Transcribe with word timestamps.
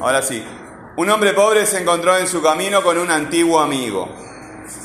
Ahora 0.00 0.22
sí. 0.22 0.44
Un 0.96 1.08
hombre 1.10 1.32
pobre 1.32 1.64
se 1.66 1.80
encontró 1.80 2.16
en 2.18 2.26
su 2.26 2.42
camino 2.42 2.82
con 2.82 2.98
un 2.98 3.10
antiguo 3.10 3.60
amigo. 3.60 4.08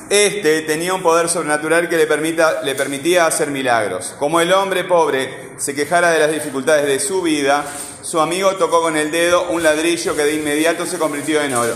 Este 0.10 0.62
tenía 0.62 0.94
un 0.94 1.02
poder 1.02 1.28
sobrenatural 1.28 1.90
que 1.90 1.98
le, 1.98 2.08
permita, 2.08 2.62
le 2.62 2.76
permitía 2.76 3.26
hacer 3.26 3.50
milagros. 3.52 4.16
Como 4.18 4.40
el 4.40 4.54
hombre 4.54 4.86
pobre 4.86 5.50
se 5.58 5.76
quejara 5.76 6.12
de 6.12 6.20
las 6.20 6.32
dificultades 6.32 6.86
de 6.86 7.00
su 7.00 7.22
vida, 7.22 7.66
su 8.02 8.22
amigo 8.22 8.56
tocó 8.56 8.82
con 8.82 8.96
el 8.96 9.12
dedo 9.12 9.50
un 9.50 9.64
ladrillo 9.64 10.16
que 10.16 10.24
de 10.24 10.36
inmediato 10.36 10.86
se 10.86 10.98
convirtió 10.98 11.42
en 11.42 11.54
oro. 11.54 11.74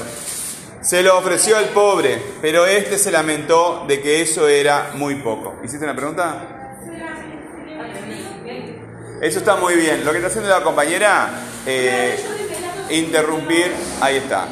Se 0.81 1.03
lo 1.03 1.17
ofreció 1.17 1.57
al 1.57 1.65
pobre, 1.65 2.21
pero 2.41 2.65
este 2.65 2.97
se 2.97 3.11
lamentó 3.11 3.83
de 3.87 4.01
que 4.01 4.21
eso 4.21 4.47
era 4.47 4.91
muy 4.95 5.15
poco. 5.15 5.59
¿Hiciste 5.63 5.83
una 5.83 5.95
pregunta? 5.95 6.61
Eso 9.21 9.37
está 9.37 9.55
muy 9.57 9.75
bien. 9.75 10.03
Lo 10.03 10.11
que 10.11 10.17
está 10.17 10.29
haciendo 10.29 10.49
la 10.49 10.63
compañera, 10.63 11.29
eh, 11.67 12.17
interrumpir, 12.91 13.71
ahí 14.01 14.17
está. 14.17 14.47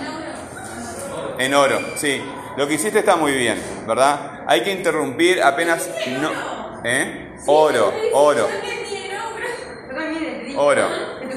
En 1.37 1.53
oro, 1.53 1.79
sí. 1.95 2.21
Lo 2.57 2.67
que 2.67 2.73
hiciste 2.73 2.99
está 2.99 3.15
muy 3.15 3.33
bien, 3.33 3.57
¿verdad? 3.87 4.43
Hay 4.47 4.61
que 4.63 4.71
interrumpir 4.71 5.41
apenas... 5.41 5.89
No, 6.21 6.81
¿Eh? 6.83 7.35
Oro, 7.45 7.93
oro. 8.13 8.47
Oro. 10.57 10.87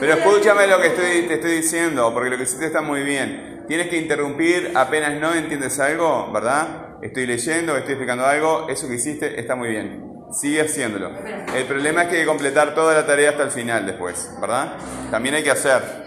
Pero 0.01 0.15
escúchame 0.15 0.67
lo 0.67 0.81
que 0.81 0.89
estoy, 0.89 1.23
te 1.29 1.35
estoy 1.35 1.53
diciendo, 1.53 2.13
porque 2.13 2.31
lo 2.31 2.37
que 2.37 2.43
hiciste 2.43 2.67
está 2.67 2.81
muy 2.81 3.03
bien. 3.03 3.65
Tienes 3.69 3.89
que 3.89 3.97
interrumpir 3.97 4.73
apenas 4.75 5.21
no 5.21 5.33
entiendes 5.33 5.79
algo, 5.79 6.33
¿verdad? 6.33 6.97
Estoy 7.03 7.27
leyendo, 7.27 7.77
estoy 7.77 7.93
explicando 7.93 8.27
algo, 8.27 8.69
eso 8.69 8.89
que 8.89 8.95
hiciste 8.95 9.39
está 9.39 9.55
muy 9.55 9.69
bien. 9.69 10.05
Sigue 10.33 10.63
haciéndolo. 10.63 11.13
El 11.55 11.65
problema 11.67 12.03
es 12.03 12.09
que 12.09 12.15
hay 12.17 12.23
que 12.23 12.27
completar 12.27 12.75
toda 12.75 12.95
la 12.95 13.07
tarea 13.07 13.31
hasta 13.31 13.45
el 13.45 13.51
final 13.51 13.87
después, 13.87 14.31
¿verdad? 14.41 14.73
También 15.11 15.37
hay 15.37 15.43
que 15.43 15.51
hacer. 15.51 16.02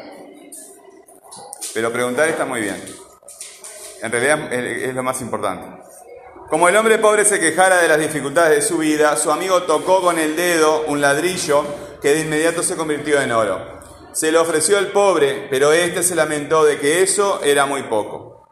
Pero 1.76 1.92
preguntar 1.92 2.30
está 2.30 2.46
muy 2.46 2.62
bien. 2.62 2.82
En 4.02 4.10
realidad 4.10 4.54
es 4.54 4.96
lo 4.96 5.04
más 5.04 5.20
importante. 5.20 5.84
Como 6.50 6.70
el 6.70 6.76
hombre 6.78 7.00
pobre 7.00 7.26
se 7.26 7.38
quejara 7.38 7.82
de 7.82 7.90
las 7.90 8.00
dificultades 8.00 8.56
de 8.56 8.62
su 8.62 8.78
vida, 8.78 9.18
su 9.18 9.30
amigo 9.30 9.64
tocó 9.64 10.02
con 10.02 10.18
el 10.18 10.38
dedo 10.38 10.86
un 10.88 11.02
ladrillo 11.02 11.66
que 12.02 12.14
de 12.14 12.22
inmediato 12.22 12.64
se 12.64 12.78
convirtió 12.78 13.20
en 13.20 13.34
oro. 13.34 13.82
Se 14.14 14.32
lo 14.32 14.42
ofreció 14.42 14.78
al 14.78 14.94
pobre, 14.94 15.48
pero 15.50 15.74
éste 15.74 16.02
se 16.02 16.16
lamentó 16.16 16.64
de 16.64 16.80
que 16.80 17.02
eso 17.02 17.42
era 17.44 17.66
muy 17.66 17.84
poco. 17.84 18.48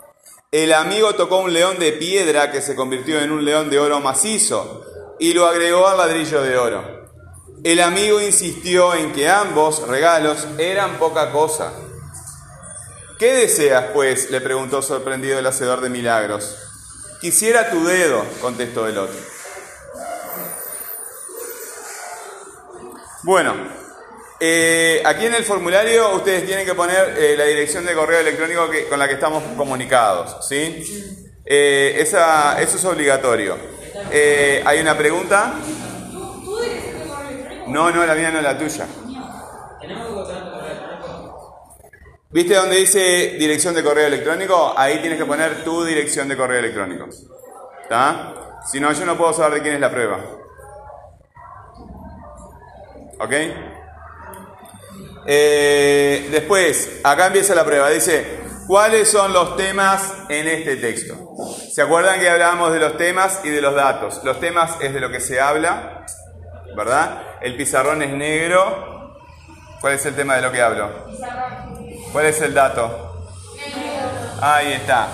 El 0.52 0.74
amigo 0.74 1.16
tocó 1.16 1.38
un 1.38 1.54
león 1.54 1.80
de 1.80 1.94
piedra 1.94 2.52
que 2.52 2.62
se 2.62 2.76
convirtió 2.76 3.22
en 3.22 3.32
un 3.32 3.46
león 3.46 3.70
de 3.70 3.80
oro 3.80 4.02
macizo 4.02 4.86
y 5.18 5.34
lo 5.34 5.46
agregó 5.46 5.88
al 5.88 5.98
ladrillo 5.98 6.42
de 6.42 6.58
oro. 6.58 7.10
El 7.64 7.80
amigo 7.80 8.20
insistió 8.20 8.94
en 8.94 9.14
que 9.14 9.30
ambos 9.30 9.88
regalos 9.88 10.46
eran 10.58 11.00
poca 11.00 11.32
cosa. 11.32 11.72
¿Qué 13.24 13.32
deseas, 13.32 13.86
pues? 13.94 14.30
le 14.32 14.42
preguntó 14.42 14.82
sorprendido 14.82 15.40
el 15.40 15.48
hacedor 15.48 15.80
de 15.80 15.88
milagros. 15.88 16.58
Quisiera 17.22 17.70
tu 17.70 17.86
dedo, 17.86 18.22
contestó 18.42 18.86
el 18.86 18.98
otro. 18.98 19.16
Bueno, 23.24 23.56
eh, 24.42 25.02
aquí 25.06 25.28
en 25.28 25.36
el 25.36 25.46
formulario 25.46 26.16
ustedes 26.16 26.46
tienen 26.46 26.66
que 26.66 26.76
poner 26.76 27.18
eh, 27.18 27.38
la 27.38 27.46
dirección 27.46 27.86
de 27.86 27.94
correo 27.94 28.20
electrónico 28.20 28.70
con 28.90 29.00
la 29.00 29.08
que 29.08 29.14
estamos 29.14 29.42
comunicados, 29.56 30.46
¿sí? 30.46 30.84
Eh, 31.46 31.96
esa, 32.00 32.62
eso 32.62 32.76
es 32.76 32.84
obligatorio. 32.84 33.58
¿Hay 34.66 34.82
una 34.82 34.98
pregunta? 34.98 35.54
No, 37.68 37.90
no, 37.90 38.06
la 38.06 38.16
mía 38.16 38.32
no 38.32 38.40
es 38.40 38.44
la 38.44 38.58
tuya. 38.58 38.86
¿Viste 42.34 42.56
donde 42.56 42.78
dice 42.78 43.36
dirección 43.38 43.76
de 43.76 43.84
correo 43.84 44.08
electrónico? 44.08 44.74
Ahí 44.76 44.98
tienes 44.98 45.20
que 45.20 45.26
poner 45.26 45.64
tu 45.64 45.86
dirección 45.86 46.28
de 46.28 46.36
correo 46.36 46.58
electrónico. 46.58 47.08
¿Está? 47.84 48.34
Si 48.66 48.80
no, 48.80 48.92
yo 48.92 49.06
no 49.06 49.16
puedo 49.16 49.34
saber 49.34 49.56
de 49.56 49.62
quién 49.62 49.76
es 49.76 49.80
la 49.80 49.92
prueba. 49.92 50.20
¿Ok? 53.20 53.34
Eh, 55.28 56.28
después, 56.32 57.02
acá 57.04 57.28
empieza 57.28 57.54
la 57.54 57.66
prueba. 57.66 57.92
Dice, 57.92 58.40
¿cuáles 58.66 59.12
son 59.12 59.32
los 59.32 59.56
temas 59.56 60.12
en 60.28 60.48
este 60.48 60.78
texto? 60.78 61.14
¿Se 61.72 61.84
acuerdan 61.84 62.20
que 62.20 62.30
hablábamos 62.30 62.74
de 62.74 62.80
los 62.80 62.98
temas 62.98 63.42
y 63.44 63.50
de 63.50 63.62
los 63.62 63.76
datos? 63.76 64.22
Los 64.24 64.40
temas 64.40 64.72
es 64.82 64.92
de 64.92 65.00
lo 65.00 65.12
que 65.12 65.20
se 65.20 65.40
habla, 65.40 66.04
¿verdad? 66.76 67.22
El 67.42 67.56
pizarrón 67.56 68.02
es 68.02 68.10
negro. 68.10 69.18
¿Cuál 69.80 69.94
es 69.94 70.06
el 70.08 70.16
tema 70.16 70.36
de 70.38 70.42
lo 70.42 70.52
que 70.52 70.62
hablo? 70.64 70.90
¿Cuál 72.14 72.28
es 72.28 72.40
el 72.42 72.54
dato? 72.54 73.26
Ahí 74.40 74.74
está. 74.74 75.08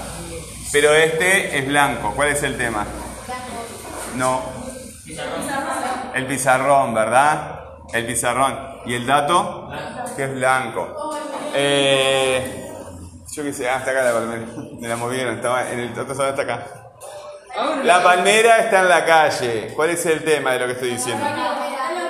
Pero 0.72 0.94
este 0.94 1.58
es 1.58 1.66
blanco. 1.66 2.12
¿Cuál 2.14 2.30
es 2.30 2.44
el 2.44 2.58
tema? 2.58 2.86
No. 4.16 4.42
El 6.14 6.26
pizarrón, 6.28 6.94
¿verdad? 6.94 7.62
El 7.94 8.06
pizarrón. 8.06 8.82
¿Y 8.86 8.96
el 8.96 9.08
dato? 9.08 9.70
Que 10.18 10.26
es 10.26 10.34
blanco. 10.34 11.18
Eh, 11.54 12.70
yo 13.32 13.44
qué 13.44 13.54
sé, 13.54 13.70
ah, 13.70 13.78
está 13.78 13.92
acá 13.92 14.04
la 14.04 14.12
palmera. 14.12 14.46
Me 14.80 14.88
la 14.90 14.98
movieron, 14.98 15.36
estaba 15.36 15.70
en 15.70 15.80
el 15.80 15.96
dato 15.96 16.12
está 16.12 16.42
acá. 16.42 16.68
La 17.84 18.04
palmera 18.04 18.60
está 18.60 18.82
en 18.82 18.90
la 18.90 19.06
calle. 19.06 19.72
¿Cuál 19.74 19.92
es 19.92 20.06
el 20.06 20.24
tema 20.24 20.52
de 20.52 20.60
lo 20.60 20.66
que 20.68 20.74
estoy 20.74 20.90
diciendo? 20.90 21.26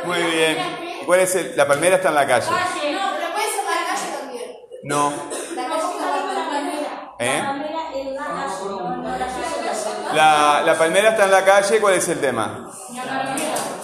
Muy 0.05 0.21
bien. 0.23 0.57
¿Cuál 1.05 1.19
es 1.19 1.35
el? 1.35 1.55
La 1.55 1.67
palmera 1.67 1.97
está 1.97 2.09
en 2.09 2.15
la 2.15 2.25
calle. 2.25 2.47
No. 4.83 5.11
¿Eh? 7.19 7.41
La, 10.13 10.63
la 10.65 10.77
palmera 10.77 11.09
está 11.09 11.25
en 11.25 11.31
la 11.31 11.43
calle, 11.43 11.79
¿cuál 11.79 11.95
es 11.95 12.07
el 12.07 12.19
tema? 12.19 12.71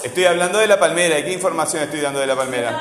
Estoy 0.03 0.25
hablando 0.25 0.59
de 0.59 0.67
la 0.67 0.79
palmera. 0.79 1.19
¿Y 1.19 1.23
qué 1.23 1.33
información 1.33 1.83
estoy 1.83 1.99
dando 1.99 2.19
de 2.19 2.27
la 2.27 2.35
palmera? 2.35 2.79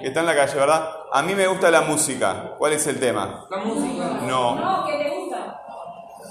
Que 0.00 0.08
está 0.08 0.20
en 0.20 0.26
la 0.26 0.34
calle, 0.34 0.54
¿verdad? 0.54 0.90
A 1.12 1.22
mí 1.22 1.34
me 1.34 1.46
gusta 1.46 1.70
la 1.70 1.82
música. 1.82 2.54
¿Cuál 2.58 2.74
es 2.74 2.86
el 2.86 3.00
tema? 3.00 3.46
La 3.48 3.58
música. 3.58 4.04
No. 4.22 4.54
No, 4.56 4.84
que 4.84 4.98
te 4.98 5.10
gusta. 5.10 5.62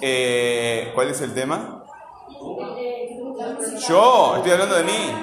Eh, 0.02 0.92
¿Cuál 0.94 1.10
es 1.10 1.22
el 1.22 1.34
tema? 1.34 1.84
Yo, 3.88 4.36
estoy 4.38 4.52
hablando 4.52 4.76
de 4.76 4.84
mí. 4.84 5.16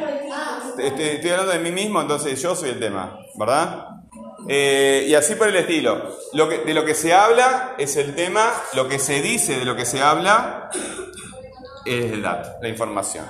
Estoy, 0.78 1.04
estoy 1.04 1.30
hablando 1.30 1.52
de 1.52 1.58
mí 1.58 1.70
mismo, 1.70 2.00
entonces 2.00 2.40
yo 2.40 2.56
soy 2.56 2.70
el 2.70 2.80
tema, 2.80 3.18
¿verdad? 3.34 3.99
Eh, 4.48 5.06
y 5.08 5.14
así 5.14 5.34
por 5.34 5.48
el 5.48 5.56
estilo. 5.56 6.18
De 6.32 6.74
lo 6.74 6.84
que 6.84 6.94
se 6.94 7.12
habla 7.12 7.74
es 7.78 7.96
el 7.96 8.14
tema, 8.14 8.52
lo 8.74 8.88
que 8.88 8.98
se 8.98 9.20
dice 9.20 9.58
de 9.58 9.64
lo 9.64 9.76
que 9.76 9.84
se 9.84 10.00
habla 10.00 10.70
es 11.84 12.12
el 12.12 12.22
dato, 12.22 12.50
la 12.60 12.68
información. 12.68 13.26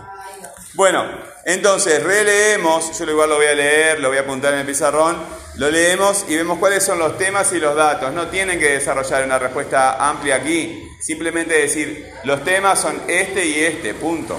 Bueno, 0.74 1.04
entonces 1.44 2.02
releemos, 2.02 2.96
yo 2.96 3.04
igual 3.04 3.28
lo 3.28 3.36
voy 3.36 3.46
a 3.46 3.54
leer, 3.54 4.00
lo 4.00 4.08
voy 4.08 4.18
a 4.18 4.20
apuntar 4.20 4.52
en 4.54 4.60
el 4.60 4.66
pizarrón, 4.66 5.16
lo 5.56 5.68
leemos 5.68 6.24
y 6.28 6.36
vemos 6.36 6.58
cuáles 6.58 6.84
son 6.84 6.98
los 6.98 7.18
temas 7.18 7.52
y 7.52 7.58
los 7.58 7.74
datos. 7.74 8.12
No 8.12 8.28
tienen 8.28 8.58
que 8.58 8.72
desarrollar 8.72 9.24
una 9.24 9.38
respuesta 9.38 10.08
amplia 10.08 10.36
aquí, 10.36 10.88
simplemente 11.00 11.54
decir, 11.54 12.12
los 12.24 12.44
temas 12.44 12.80
son 12.80 13.02
este 13.08 13.44
y 13.44 13.60
este, 13.60 13.94
punto. 13.94 14.38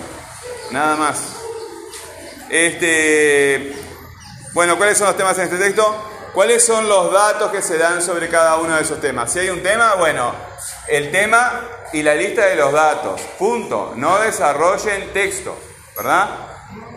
Nada 0.72 0.96
más. 0.96 1.36
Este, 2.50 3.74
bueno, 4.54 4.78
¿cuáles 4.78 4.98
son 4.98 5.08
los 5.08 5.18
temas 5.18 5.38
en 5.38 5.44
este 5.46 5.58
texto? 5.58 6.11
¿Cuáles 6.34 6.66
son 6.66 6.88
los 6.88 7.12
datos 7.12 7.52
que 7.52 7.62
se 7.62 7.78
dan 7.78 8.02
sobre 8.02 8.30
cada 8.30 8.56
uno 8.58 8.76
de 8.76 8.84
esos 8.84 9.02
temas? 9.02 9.32
Si 9.34 9.40
hay 9.40 9.50
un 9.50 9.62
tema, 9.62 9.96
bueno, 9.96 10.34
el 10.88 11.12
tema 11.12 11.62
y 11.92 12.04
la 12.04 12.16
lista 12.16 12.46
de 12.46 12.56
los 12.56 12.72
datos. 12.72 13.20
Punto. 13.38 13.94
No 13.98 14.20
desarrollen 14.20 15.12
texto, 15.12 15.58
¿verdad? 15.96 16.30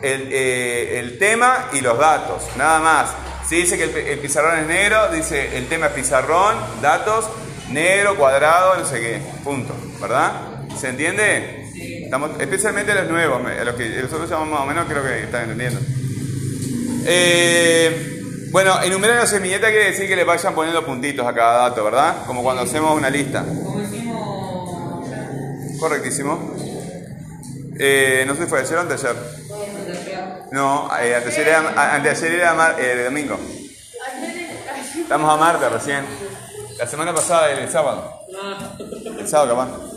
El, 0.03 0.29
eh, 0.31 1.01
el 1.01 1.19
tema 1.19 1.69
y 1.73 1.81
los 1.81 1.99
datos, 1.99 2.45
nada 2.57 2.79
más. 2.79 3.11
Si 3.49 3.57
dice 3.57 3.77
que 3.77 4.13
el, 4.13 4.19
pizarrón 4.21 4.59
es 4.61 4.67
negro, 4.67 5.09
dice 5.09 5.57
el 5.57 5.67
tema 5.67 5.87
es 5.87 5.93
pizarrón, 5.93 6.57
datos, 6.81 7.27
negro, 7.71 8.17
cuadrado, 8.17 8.77
no 8.77 8.87
sé 8.87 9.01
qué. 9.01 9.21
Punto, 9.43 9.75
¿verdad? 10.01 10.33
¿Se 10.79 10.91
entiende? 10.91 11.71
Estamos, 12.05 12.31
especialmente 12.39 12.95
los 12.95 13.09
nuevos, 13.09 13.43
los 13.65 13.75
que 13.75 13.89
nosotros 14.01 14.31
llamamos 14.31 14.53
más 14.53 14.61
o 14.61 14.67
menos, 14.67 14.87
creo 14.89 15.03
que 15.03 15.25
están 15.25 15.51
entendiendo. 15.51 15.81
Eh, 17.07 18.14
bueno, 18.55 18.81
enumerar 18.85 19.17
la 19.17 19.27
semilleta 19.27 19.67
quiere 19.69 19.87
decir 19.87 20.07
que 20.07 20.15
le 20.15 20.23
vayan 20.23 20.55
poniendo 20.55 20.87
puntitos 20.87 21.27
a 21.27 21.35
cada 21.35 21.69
dato, 21.69 21.83
¿verdad? 21.83 22.25
Como 22.25 22.45
cuando 22.45 22.63
hacemos 22.63 22.97
una 22.97 23.11
lista. 23.11 23.45
Correctísimo. 25.81 26.55
Eh, 27.77 28.23
no 28.25 28.37
sé 28.37 28.45
si 28.45 28.47
fue 28.49 28.61
ayer 28.61 28.77
o 28.77 28.81
anteayer. 28.83 29.17
No, 30.53 30.89
eh, 31.03 31.17
anteayer 31.17 31.49
era, 31.49 31.95
anteayer 31.97 32.33
era 32.33 32.55
mar, 32.55 32.77
eh, 32.79 32.95
de 32.95 33.05
domingo. 33.07 33.37
Estamos 35.01 35.35
a 35.35 35.37
martes 35.37 35.73
recién. 35.73 36.05
La 36.79 36.87
semana 36.87 37.13
pasada, 37.13 37.51
el 37.51 37.69
sábado. 37.69 38.21
El 39.19 39.27
sábado 39.27 39.57
capaz. 39.57 39.94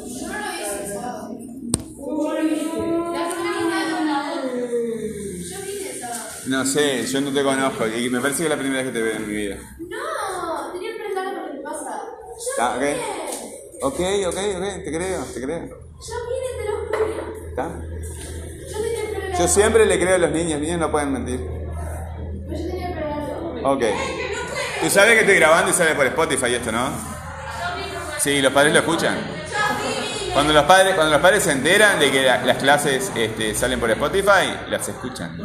No 6.47 6.65
sé, 6.65 7.05
yo 7.05 7.21
no 7.21 7.31
te 7.31 7.44
conozco 7.44 7.88
y 7.88 8.09
me 8.09 8.19
parece 8.21 8.39
que 8.39 8.44
es 8.45 8.49
la 8.49 8.57
primera 8.57 8.81
vez 8.83 8.91
que 8.91 8.97
te 8.99 9.03
veo 9.03 9.15
en 9.17 9.27
mi 9.27 9.33
vida. 9.35 9.57
No, 9.79 10.71
tenía 10.71 10.91
que 10.91 10.97
preguntarle 10.97 11.39
por 11.39 11.49
el 11.51 11.57
¿Está? 12.51 12.75
¿Ok? 12.75 12.83
Ok, 13.83 13.99
ok, 14.27 14.35
te 14.83 14.91
creo, 14.91 15.23
te 15.33 15.41
creo. 15.41 15.69
¿Está? 17.49 17.69
Yo 19.39 19.47
siempre 19.47 19.85
le 19.85 19.99
creo 19.99 20.15
a 20.15 20.17
los 20.19 20.31
niños, 20.31 20.51
los 20.53 20.61
niños 20.61 20.79
no 20.79 20.91
pueden 20.91 21.13
mentir. 21.13 21.39
Ok. 23.63 23.83
Tú 24.81 24.89
sabes 24.89 25.13
que 25.15 25.19
estoy 25.21 25.35
grabando 25.35 25.71
y 25.71 25.73
sale 25.73 25.95
por 25.95 26.05
Spotify 26.05 26.53
esto, 26.55 26.71
¿no? 26.71 26.89
Sí, 28.19 28.41
los 28.41 28.53
padres 28.53 28.73
lo 28.73 28.79
escuchan. 28.79 29.17
Cuando 30.33 30.53
los 30.53 30.63
padres, 30.65 30.93
cuando 30.95 31.13
los 31.13 31.21
padres 31.21 31.43
se 31.43 31.51
enteran 31.51 32.00
de 32.00 32.11
que 32.11 32.23
la- 32.23 32.43
las 32.45 32.57
clases 32.57 33.11
este, 33.15 33.55
salen 33.55 33.79
por 33.79 33.89
Spotify, 33.91 34.53
las 34.69 34.88
escuchan. 34.88 35.35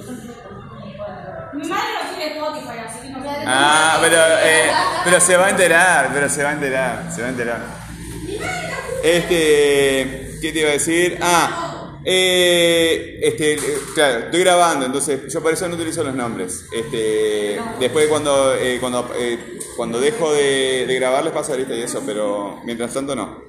Madre 1.69 1.89
no 2.03 2.17
tiene 2.17 2.35
Spotify, 2.35 2.79
así 2.87 3.01
que 3.01 3.09
no. 3.11 3.23
Ah, 3.47 3.99
pero, 4.01 4.17
eh, 4.17 4.71
pero 5.05 5.21
se 5.21 5.37
va 5.37 5.47
a 5.47 5.51
enterar, 5.51 6.11
pero 6.13 6.29
se 6.29 6.43
va 6.43 6.51
a 6.51 6.53
enterar, 6.53 7.13
se 7.15 7.21
va 7.21 7.27
a 7.29 7.31
enterar. 7.31 7.61
Este, 9.03 10.39
¿qué 10.41 10.53
te 10.53 10.61
iba 10.61 10.69
a 10.69 10.73
decir? 10.73 11.19
Ah, 11.21 11.73
eh, 12.05 13.21
este, 13.23 13.55
eh, 13.55 13.79
claro, 13.95 14.25
estoy 14.25 14.41
grabando, 14.41 14.87
entonces 14.87 15.33
yo 15.33 15.41
por 15.41 15.53
eso 15.53 15.69
no 15.69 15.77
utilizo 15.77 16.03
los 16.03 16.15
nombres. 16.15 16.67
Este, 16.73 17.61
después 17.79 18.09
cuando, 18.09 18.55
eh, 18.55 18.79
cuando, 18.81 19.09
cuando 19.77 20.01
dejo 20.01 20.33
de, 20.33 20.87
grabar 20.99 21.25
les 21.25 21.33
paso 21.33 21.57
lista 21.57 21.75
y 21.75 21.83
eso, 21.83 22.03
pero 22.05 22.61
mientras 22.65 22.93
tanto 22.93 23.15
no. 23.15 23.45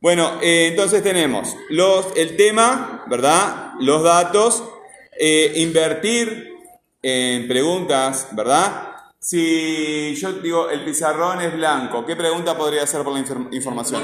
Bueno, 0.00 0.38
entonces 0.42 1.02
tenemos 1.02 1.56
los, 1.70 2.08
el 2.16 2.36
tema, 2.36 3.04
¿verdad? 3.08 3.72
Los 3.80 4.02
datos, 4.02 4.62
invertir 5.54 6.55
en 7.08 7.46
preguntas, 7.46 8.28
¿verdad? 8.32 8.88
Si 9.20 10.14
yo 10.16 10.32
digo 10.34 10.68
el 10.70 10.84
pizarrón 10.84 11.40
es 11.40 11.52
blanco, 11.54 12.04
¿qué 12.04 12.16
pregunta 12.16 12.56
podría 12.56 12.82
hacer 12.82 13.02
por 13.04 13.12
la 13.12 13.20
infor- 13.20 13.48
información? 13.52 14.02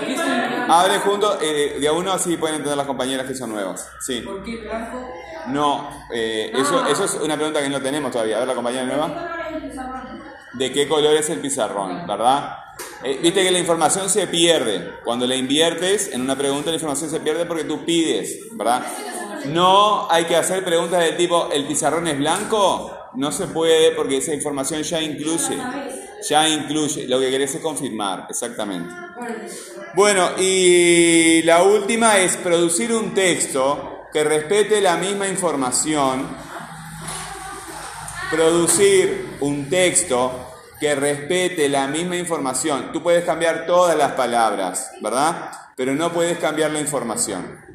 Abre 0.69 0.99
juntos, 1.01 1.39
eh, 1.43 1.79
de 1.81 1.89
a 1.89 1.93
uno 1.93 2.13
así 2.13 2.37
pueden 2.37 2.57
entender 2.57 2.77
las 2.77 2.87
compañeras 2.87 3.27
que 3.27 3.35
son 3.35 3.51
nuevas. 3.51 3.89
Sí. 4.07 4.21
¿Por 4.21 4.43
qué 4.45 4.57
blanco? 4.59 5.09
No, 5.49 5.91
eh, 6.15 6.53
eso, 6.55 6.87
eso 6.87 7.05
es 7.05 7.15
una 7.15 7.35
pregunta 7.35 7.61
que 7.61 7.69
no 7.69 7.81
tenemos 7.83 8.13
todavía. 8.13 8.37
A 8.37 8.39
ver, 8.41 8.49
la 8.49 8.55
compañera 8.55 8.85
nueva. 8.85 9.31
¿De 10.55 10.73
qué 10.73 10.87
color 10.87 11.15
es 11.17 11.29
el 11.31 11.41
pizarrón? 11.41 12.07
¿Verdad? 12.07 12.57
Eh, 13.03 13.19
Viste 13.21 13.43
que 13.43 13.51
la 13.51 13.59
información 13.59 14.09
se 14.11 14.29
pierde. 14.29 14.93
Cuando 15.05 15.27
la 15.27 15.35
inviertes 15.35 16.11
en 16.13 16.21
una 16.21 16.37
pregunta, 16.37 16.71
la 16.71 16.77
información 16.77 17.11
se 17.11 17.19
pierde 17.21 17.47
porque 17.47 17.65
tú 17.65 17.85
pides, 17.85 18.47
¿verdad? 18.53 18.83
No 19.47 20.11
hay 20.11 20.25
que 20.25 20.37
hacer 20.37 20.65
preguntas 20.65 21.01
del 21.01 21.17
tipo, 21.17 21.51
¿el 21.53 21.67
pizarrón 21.67 22.07
es 22.09 22.19
blanco? 22.19 23.11
No 23.15 23.31
se 23.31 23.47
puede 23.49 23.93
porque 23.93 24.19
esa 24.19 24.33
información 24.33 24.83
ya 24.83 25.01
incluye. 25.01 25.59
Ya 26.29 26.49
incluye. 26.49 27.07
Lo 27.09 27.19
que 27.21 27.31
querés 27.31 27.55
es 27.55 27.61
confirmar, 27.61 28.27
exactamente. 28.31 28.95
Bueno, 29.95 30.31
y 30.39 31.43
la 31.43 31.63
última 31.63 32.19
es 32.19 32.37
producir 32.37 32.93
un 32.93 33.13
texto 33.13 34.07
que 34.13 34.25
respete 34.25 34.81
la 34.81 34.97
misma 34.97 35.29
información. 35.29 36.27
Producir 38.31 39.37
un 39.41 39.69
texto 39.69 40.53
que 40.81 40.95
respete 40.95 41.69
la 41.69 41.87
misma 41.87 42.17
información. 42.17 42.91
Tú 42.93 43.03
puedes 43.03 43.25
cambiar 43.25 43.67
todas 43.67 43.97
las 43.97 44.13
palabras, 44.13 44.91
¿verdad? 45.03 45.51
Pero 45.77 45.95
no 45.95 46.13
puedes 46.13 46.39
cambiar 46.39 46.71
la 46.71 46.81
información. 46.81 47.72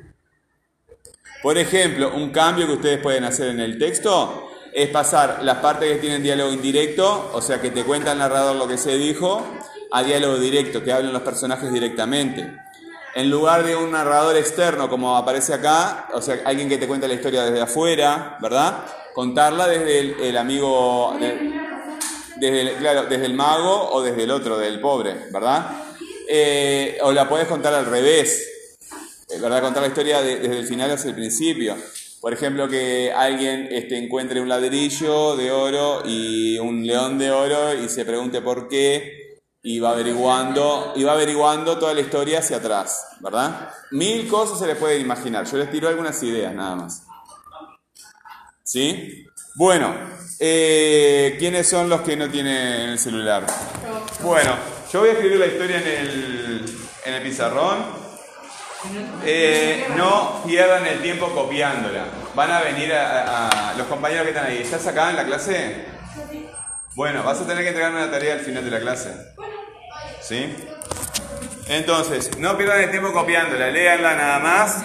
Por 1.42 1.58
ejemplo, 1.58 2.12
un 2.16 2.32
cambio 2.32 2.66
que 2.68 2.74
ustedes 2.74 3.00
pueden 3.00 3.24
hacer 3.24 3.50
en 3.50 3.60
el 3.60 3.78
texto 3.78 4.52
es 4.74 4.90
pasar 4.90 5.40
las 5.44 5.58
partes 5.58 5.92
que 5.92 5.98
tienen 6.00 6.22
diálogo 6.24 6.52
indirecto, 6.52 7.32
o 7.34 7.42
sea, 7.42 7.62
que 7.62 7.70
te 7.72 7.84
cuenta 7.84 8.12
el 8.12 8.18
narrador 8.20 8.56
lo 8.56 8.68
que 8.68 8.78
se 8.78 8.98
dijo, 8.98 9.44
a 9.92 10.04
diálogo 10.04 10.38
directo, 10.38 10.84
que 10.84 10.92
hablen 10.92 11.14
los 11.14 11.22
personajes 11.22 11.72
directamente. 11.72 12.52
En 13.16 13.30
lugar 13.32 13.64
de 13.64 13.76
un 13.76 13.92
narrador 13.92 14.36
externo, 14.36 14.90
como 14.90 15.16
aparece 15.18 15.54
acá, 15.54 16.08
o 16.14 16.22
sea, 16.22 16.40
alguien 16.46 16.70
que 16.70 16.78
te 16.78 16.88
cuenta 16.88 17.08
la 17.08 17.14
historia 17.16 17.44
desde 17.44 17.62
afuera, 17.62 18.38
¿verdad? 18.42 18.84
Contarla 19.14 19.68
desde 19.68 20.30
el, 20.30 20.38
amigo, 20.38 21.16
de- 21.20 21.54
desde 22.36 22.62
el, 22.62 22.70
claro, 22.76 23.04
desde 23.04 23.26
el 23.26 23.34
mago 23.34 23.90
o 23.92 24.02
desde 24.04 24.24
el 24.24 24.32
otro, 24.32 24.58
del 24.60 24.80
pobre, 24.80 25.16
¿verdad? 25.32 25.72
Eh, 26.28 26.98
o 27.02 27.12
la 27.12 27.28
puedes 27.28 27.48
contar 27.48 27.74
al 27.74 27.86
revés, 27.86 28.57
¿verdad? 29.30 29.62
Contar 29.62 29.84
la 29.84 29.90
historia 29.90 30.22
de- 30.22 30.40
desde 30.40 30.60
el 30.60 30.68
final 30.68 30.92
hacia 30.92 31.10
el 31.10 31.16
principio. 31.16 31.76
Por 32.22 32.34
ejemplo, 32.34 32.68
que 32.68 33.12
alguien 33.16 33.68
este, 33.72 33.98
encuentre 33.98 34.42
un 34.42 34.50
ladrillo 34.50 35.36
de 35.36 35.52
oro 35.52 36.02
y 36.06 36.58
un 36.58 36.86
león 36.86 37.20
de 37.20 37.30
oro 37.32 37.74
y 37.76 37.88
se 37.90 38.06
pregunte 38.06 38.42
por 38.42 38.68
qué 38.68 39.42
y 39.62 39.80
va 39.80 39.92
averiguando, 39.92 40.94
y 40.96 41.04
va 41.04 41.12
averiguando 41.14 41.78
toda 41.78 41.94
la 41.94 42.02
historia 42.02 42.40
hacia 42.40 42.58
atrás, 42.58 43.06
¿verdad? 43.20 43.70
Mil 43.92 44.28
cosas 44.28 44.60
se 44.60 44.66
les 44.68 44.78
pueden 44.78 45.02
imaginar. 45.02 45.46
Yo 45.46 45.58
les 45.58 45.70
tiro 45.70 45.90
algunas 45.90 46.22
ideas 46.24 46.54
nada 46.56 46.76
más. 46.76 47.04
¿Sí? 48.64 49.26
Bueno, 49.56 49.94
eh, 50.40 51.36
¿quiénes 51.40 51.68
son 51.68 51.90
los 51.90 52.02
que 52.02 52.16
no 52.16 52.30
tienen 52.30 52.90
el 52.92 53.00
celular? 53.00 53.46
Bueno, 54.22 54.56
yo 54.92 55.00
voy 55.02 55.10
a 55.10 55.14
escribir 55.14 55.38
la 55.40 55.48
historia 55.48 55.78
en 55.82 55.88
el, 55.88 56.66
en 57.06 57.14
el 57.14 57.22
pizarrón. 57.24 58.07
Eh, 59.26 59.88
no 59.96 60.44
pierdan 60.46 60.86
el 60.86 61.02
tiempo 61.02 61.28
copiándola. 61.34 62.06
Van 62.36 62.52
a 62.52 62.62
venir 62.62 62.94
a, 62.94 63.74
los 63.78 63.88
compañeros 63.88 64.24
que 64.24 64.30
están 64.30 64.48
ahí. 64.48 64.60
¿Estás 64.62 64.86
acá 64.88 65.10
en 65.10 65.16
la 65.16 65.26
clase? 65.26 65.86
Bueno, 66.96 67.24
vas 67.24 67.40
a 67.42 67.48
tener 67.48 67.64
que 67.64 67.70
entregarme 67.70 68.04
una 68.04 68.12
tarea 68.12 68.34
al 68.34 68.40
final 68.40 68.64
de 68.64 68.72
la 68.72 68.80
clase. 68.80 69.14
¿Sí? 70.22 70.56
Entonces, 71.68 72.38
no 72.38 72.58
pierdan 72.58 72.82
el 72.82 72.92
tiempo 72.92 73.12
copiándola, 73.12 73.70
léanla 73.70 74.16
nada 74.16 74.40
más. 74.40 74.84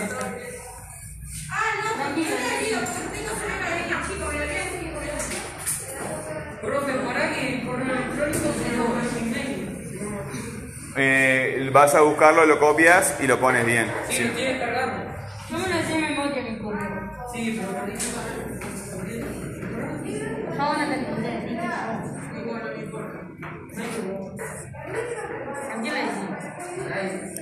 Eh, 10.97 11.71
vas 11.73 11.95
a 11.95 12.03
buscarlo, 12.03 12.45
lo 12.45 12.59
copias 12.59 13.17
y 13.21 13.27
lo 13.27 13.39
pones 13.41 13.65
bien. 13.65 13.87
Si 14.09 14.17
Sí. 14.17 14.25
lo 14.25 14.35
quiere 14.35 14.59
cargarlo. 14.59 15.05
Yo 15.49 15.59
me 15.59 15.69
lo 15.69 15.83
sé 15.83 15.93
de 15.93 15.99
memoria 16.01 16.43
mi 16.43 16.59
correo. 16.59 17.11
Sí, 17.33 17.61
pero 17.61 17.73
para 17.73 17.87
Yo 20.55 20.63
ahora 20.63 20.87
te 20.87 20.95
encontré, 21.01 21.31
¿viste? 21.47 21.65
Igual 22.41 22.63
no 22.63 22.69
me 22.77 22.85
importa. 22.85 23.19
No 23.73 23.83
hay 23.83 23.89
problema. 23.89 24.31
¿A 25.73 25.83
qué 25.83 25.91
le 25.91 26.03
decís? 26.03 27.41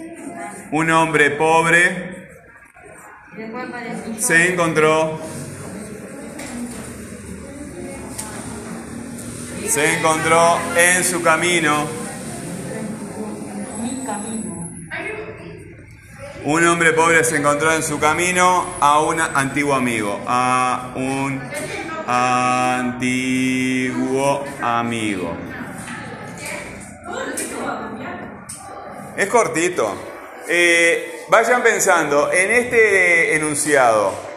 Un 0.73 0.91
hombre 0.91 1.31
pobre 1.33 2.21
se 4.19 4.53
encontró 4.53 5.19
se 9.69 9.99
encontró 9.99 10.59
en 10.77 11.05
su 11.05 11.23
camino 11.23 11.87
Mi 13.83 14.05
camino. 14.05 14.69
un 16.45 16.67
hombre 16.67 16.93
pobre 16.93 17.23
se 17.25 17.37
encontró 17.37 17.73
en 17.73 17.83
su 17.83 17.99
camino 17.99 18.75
a 18.81 19.01
un 19.01 19.21
antiguo 19.21 19.75
amigo 19.75 20.21
a 20.27 20.93
un 20.97 21.41
antiguo 22.07 23.35
amigo 24.63 25.37
es 29.17 29.29
cortito 29.29 29.95
Eh, 30.49 31.27
vayan 31.29 31.63
pensando 31.63 32.33
en 32.33 32.51
este 32.51 33.37
enunciado 33.37 34.31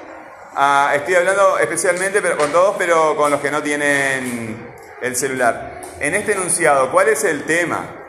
Ah, 0.55 0.91
estoy 0.95 1.15
hablando 1.15 1.57
especialmente 1.57 2.21
con 2.37 2.51
todos, 2.51 2.75
pero 2.77 3.15
con 3.15 3.31
los 3.31 3.41
que 3.41 3.49
no 3.49 3.63
tienen 3.63 4.55
el 5.01 5.15
celular. 5.15 5.81
En 5.99 6.13
este 6.13 6.33
enunciado, 6.33 6.91
¿cuál 6.91 7.09
es 7.09 7.23
el 7.23 7.43
tema? 7.45 8.02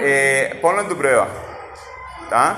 Eh, 0.00 0.58
ponlo 0.62 0.82
en 0.82 0.88
tu 0.88 0.96
prueba. 0.96 1.26
¿Está? 2.24 2.56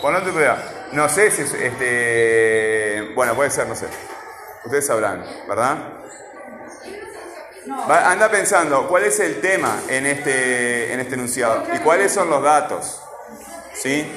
Ponlo 0.00 0.18
en 0.18 0.24
tu 0.24 0.32
prueba. 0.32 0.58
No 0.92 1.08
sé 1.08 1.30
si 1.30 1.42
es 1.42 1.52
este. 1.54 3.12
Bueno, 3.14 3.34
puede 3.34 3.50
ser, 3.50 3.66
no 3.66 3.74
sé. 3.74 3.86
Ustedes 4.64 4.86
sabrán, 4.86 5.24
¿verdad? 5.48 5.76
Va- 7.90 8.10
anda 8.10 8.30
pensando, 8.30 8.86
¿cuál 8.88 9.04
es 9.04 9.18
el 9.20 9.40
tema 9.40 9.80
en 9.88 10.06
este, 10.06 10.92
en 10.92 11.00
este 11.00 11.14
enunciado? 11.14 11.64
¿Y 11.74 11.78
cuáles 11.78 12.12
son 12.12 12.28
los 12.30 12.42
datos? 12.42 13.00
¿Sí? 13.74 14.10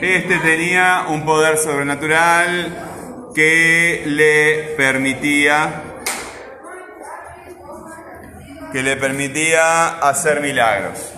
Este 0.00 0.38
tenía 0.38 1.06
un 1.08 1.24
poder 1.24 1.56
sobrenatural 1.58 3.32
que 3.34 4.02
le 4.06 4.74
permitía 4.76 5.82
que 8.72 8.82
le 8.82 8.96
permitía 8.96 9.88
hacer 10.00 10.40
milagros. 10.40 11.12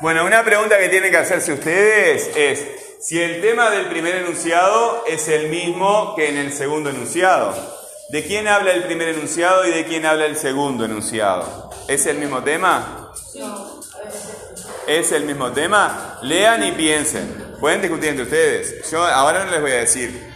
Bueno, 0.00 0.24
una 0.24 0.44
pregunta 0.44 0.78
que 0.78 0.88
tienen 0.88 1.10
que 1.10 1.16
hacerse 1.16 1.52
ustedes 1.52 2.30
es 2.36 2.66
si 3.00 3.20
el 3.20 3.40
tema 3.40 3.70
del 3.70 3.86
primer 3.86 4.16
enunciado 4.16 5.04
es 5.06 5.28
el 5.28 5.48
mismo 5.48 6.14
que 6.16 6.28
en 6.28 6.38
el 6.38 6.52
segundo 6.52 6.90
enunciado. 6.90 7.75
¿De 8.08 8.24
quién 8.24 8.46
habla 8.46 8.72
el 8.72 8.84
primer 8.84 9.08
enunciado 9.08 9.66
y 9.66 9.70
de 9.70 9.84
quién 9.84 10.06
habla 10.06 10.26
el 10.26 10.36
segundo 10.36 10.84
enunciado? 10.84 11.70
¿Es 11.88 12.06
el 12.06 12.18
mismo 12.18 12.42
tema? 12.42 13.12
¿Es 14.86 15.10
el 15.10 15.24
mismo 15.24 15.50
tema? 15.50 16.18
Lean 16.22 16.62
y 16.62 16.72
piensen. 16.72 17.56
Pueden 17.58 17.82
discutir 17.82 18.10
entre 18.10 18.24
ustedes. 18.24 18.88
Yo 18.90 19.04
ahora 19.04 19.44
no 19.44 19.50
les 19.50 19.60
voy 19.60 19.72
a 19.72 19.76
decir. 19.76 20.32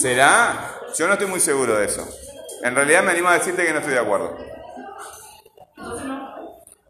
¿Será? 0.00 0.72
Yo 0.98 1.06
no 1.06 1.12
estoy 1.12 1.28
muy 1.28 1.40
seguro 1.40 1.76
de 1.76 1.86
eso. 1.86 2.08
En 2.62 2.74
realidad 2.74 3.02
me 3.02 3.12
animo 3.12 3.28
a 3.28 3.34
decirte 3.34 3.66
que 3.66 3.72
no 3.72 3.80
estoy 3.80 3.94
de 3.94 4.00
acuerdo. 4.00 4.38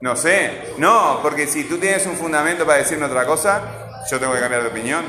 No 0.00 0.14
sé. 0.14 0.74
No, 0.78 1.18
porque 1.20 1.48
si 1.48 1.64
tú 1.64 1.78
tienes 1.78 2.06
un 2.06 2.16
fundamento 2.16 2.64
para 2.64 2.78
decirme 2.78 3.06
otra 3.06 3.26
cosa, 3.26 4.04
yo 4.08 4.20
tengo 4.20 4.32
que 4.34 4.40
cambiar 4.40 4.62
de 4.62 4.68
opinión. 4.68 5.04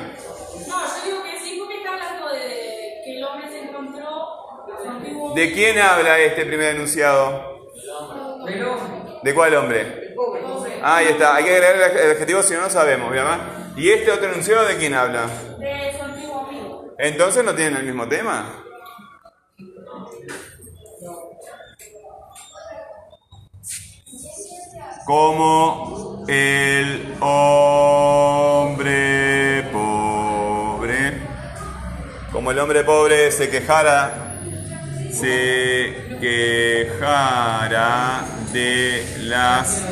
¿De 5.38 5.53
quién 5.53 5.77
habla 5.77 6.17
este 6.17 6.48
primer 6.48 6.74
enunciado? 6.74 7.67
¿De 9.22 9.36
cuál 9.36 9.53
hombre? 9.53 10.15
Ah, 10.82 10.96
ahí 10.96 11.10
está. 11.10 11.36
Hay 11.36 11.44
que 11.44 11.56
agregar 11.56 11.96
el 11.96 12.10
adjetivo 12.13 12.41
si 12.41 12.56
no, 12.56 12.62
no 12.62 12.72
sabemos, 12.72 13.12
¿verdad? 13.12 13.38
¿Y 13.75 13.91
este 13.91 14.12
otro 14.12 14.32
enunciado 14.32 14.65
de 14.65 14.77
quién 14.77 14.96
habla? 14.96 15.27
de 15.60 15.96
su 15.96 16.03
antiguo 16.03 16.39
amigo. 16.39 16.96
Entonces 16.98 17.44
no 17.44 17.53
tienen 17.53 17.77
el 17.77 17.84
mismo 17.86 18.08
tema. 18.08 18.63
Como 25.06 26.25
el 26.27 27.15
hombre 27.20 28.89
pobre, 29.72 31.22
como 32.32 32.50
el 32.50 32.58
hombre 32.58 32.84
pobre 32.84 33.32
se 33.32 33.51
quejara, 33.51 34.26
se 35.19 36.17
quejara 36.19 38.24
de 38.53 39.03
las 39.21 39.83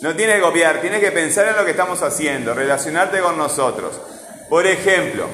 No 0.00 0.14
tienes 0.14 0.36
que 0.36 0.42
copiar, 0.42 0.80
tienes 0.80 1.00
que 1.00 1.10
pensar 1.10 1.48
en 1.48 1.56
lo 1.56 1.64
que 1.64 1.72
estamos 1.72 2.00
haciendo, 2.04 2.54
relacionarte 2.54 3.18
con 3.20 3.36
nosotros. 3.36 4.00
Por 4.48 4.64
ejemplo, 4.64 5.26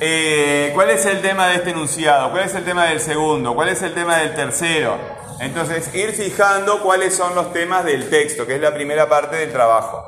eh, 0.00 0.72
¿cuál 0.74 0.90
es 0.90 1.06
el 1.06 1.22
tema 1.22 1.46
de 1.46 1.54
este 1.56 1.70
enunciado? 1.70 2.32
¿Cuál 2.32 2.42
es 2.42 2.54
el 2.56 2.64
tema 2.64 2.86
del 2.86 2.98
segundo? 2.98 3.54
¿Cuál 3.54 3.68
es 3.68 3.80
el 3.82 3.94
tema 3.94 4.16
del 4.18 4.34
tercero? 4.34 4.98
Entonces, 5.38 5.94
ir 5.94 6.10
fijando 6.12 6.82
cuáles 6.82 7.14
son 7.14 7.36
los 7.36 7.52
temas 7.52 7.84
del 7.84 8.10
texto, 8.10 8.44
que 8.48 8.56
es 8.56 8.60
la 8.60 8.74
primera 8.74 9.08
parte 9.08 9.36
del 9.36 9.52
trabajo. 9.52 10.04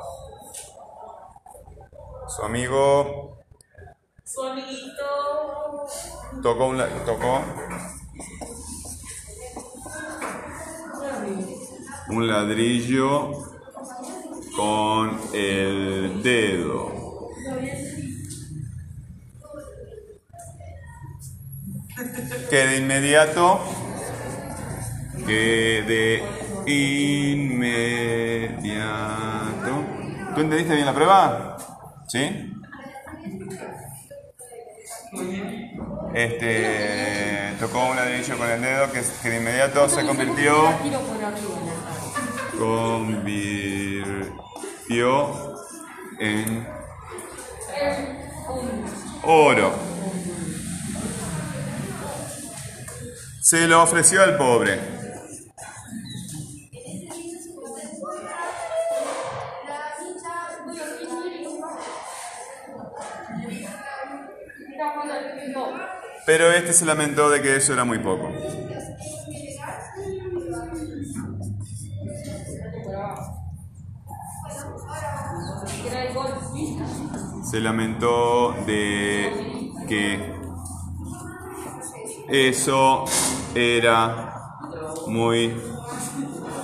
Su 2.35 2.43
amigo 2.43 3.40
Amiguito. 4.39 5.87
tocó 6.41 6.67
un 6.67 6.81
tocó 7.05 7.41
un 12.09 12.27
ladrillo 12.27 13.31
con 14.55 15.19
el 15.33 16.23
dedo. 16.23 16.91
Que 22.49 22.57
de 22.57 22.77
inmediato, 22.77 23.59
que 25.25 25.83
de 25.87 26.23
inmediato. 27.33 27.81
¿Tú 30.35 30.41
entendiste 30.41 30.75
bien 30.75 30.85
la 30.85 30.93
prueba? 30.93 31.57
¿Sí? 32.07 32.50
Este 36.13 37.53
tocó 37.59 37.85
un 37.85 37.97
ladrillo 37.97 38.37
con 38.37 38.49
el 38.49 38.61
dedo 38.61 38.89
que, 38.91 39.01
de 39.01 39.37
inmediato 39.37 39.89
se 39.89 40.05
convirtió 40.05 40.73
convirtió 42.57 44.15
en 46.19 46.67
oro. 49.23 49.73
Se 53.41 53.67
lo 53.67 53.83
ofreció 53.83 54.21
al 54.23 54.37
pobre. 54.37 55.00
Pero 66.33 66.49
este 66.49 66.71
se 66.71 66.85
lamentó 66.85 67.29
de 67.29 67.41
que 67.41 67.57
eso 67.57 67.73
era 67.73 67.83
muy 67.83 67.99
poco. 67.99 68.31
Se 77.43 77.59
lamentó 77.59 78.53
de 78.65 79.73
que 79.89 80.33
eso 82.29 83.03
era 83.53 84.33
muy 85.07 85.53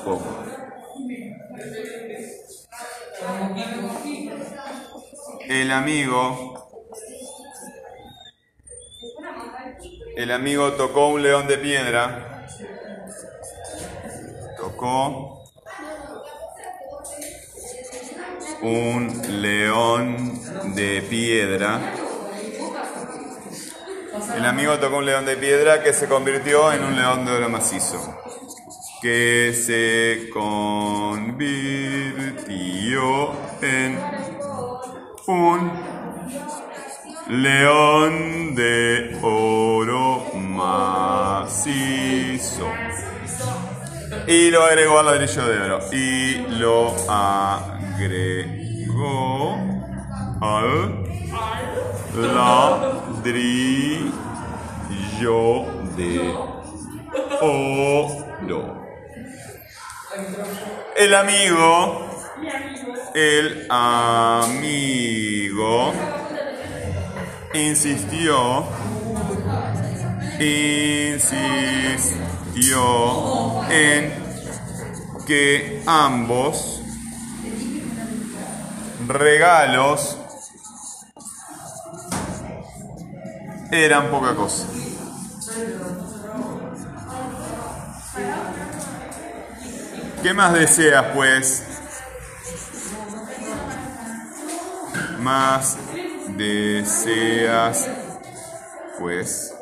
poco. 0.05 0.33
El 5.49 5.71
amigo, 5.71 6.56
el 10.17 10.31
amigo 10.31 10.73
tocó 10.73 11.09
un 11.09 11.21
león 11.21 11.47
de 11.47 11.59
piedra, 11.59 12.47
tocó 14.57 15.43
un 18.63 19.41
león 19.41 20.73
de 20.73 21.03
piedra. 21.03 21.93
El 24.35 24.45
amigo 24.47 24.79
tocó 24.79 24.97
un 24.97 25.05
león 25.05 25.27
de 25.27 25.37
piedra 25.37 25.83
que 25.83 25.93
se 25.93 26.07
convirtió 26.07 26.73
en 26.73 26.83
un 26.83 26.95
león 26.95 27.23
de 27.23 27.33
oro 27.33 27.49
macizo. 27.49 28.17
Que 29.03 29.53
se 29.53 30.31
convirtió 30.31 31.37
en 33.61 33.99
un 35.27 35.96
león 37.29 38.55
de 38.55 39.17
oro 39.21 40.25
macizo. 40.33 41.87
Y 44.27 44.49
lo 44.49 44.63
agregó 44.63 44.99
al 44.99 45.05
ladrillo 45.07 45.45
de 45.45 45.59
oro. 45.61 45.79
Y 45.91 46.45
lo 46.59 46.95
agregó 47.09 48.47
al 50.41 51.03
ladrillo 52.33 53.65
de 55.95 56.33
oro. 57.41 58.87
El 60.95 61.13
amigo, 61.13 62.07
el 63.13 63.67
amigo 63.69 64.87
insistió, 67.57 68.65
insistió 70.39 71.23
en 73.69 74.13
que 75.25 75.83
ambos 75.85 76.81
regalos 79.07 80.17
eran 83.71 84.09
poca 84.09 84.35
cosa. 84.35 84.65
¿Qué 90.23 90.33
más 90.33 90.53
deseas, 90.53 91.05
pues? 91.13 91.63
Más 95.19 95.77
deseas, 96.35 97.87
pues. 98.99 99.53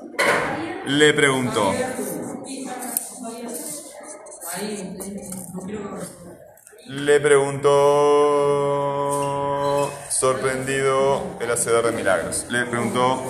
Le 0.86 1.14
preguntó. 1.14 1.74
Le 6.88 7.20
preguntó, 7.20 7.72
sorprendido, 10.10 11.22
el 11.40 11.52
hacedor 11.52 11.86
de 11.86 11.92
milagros. 11.92 12.48
Le 12.50 12.66
preguntó, 12.66 13.22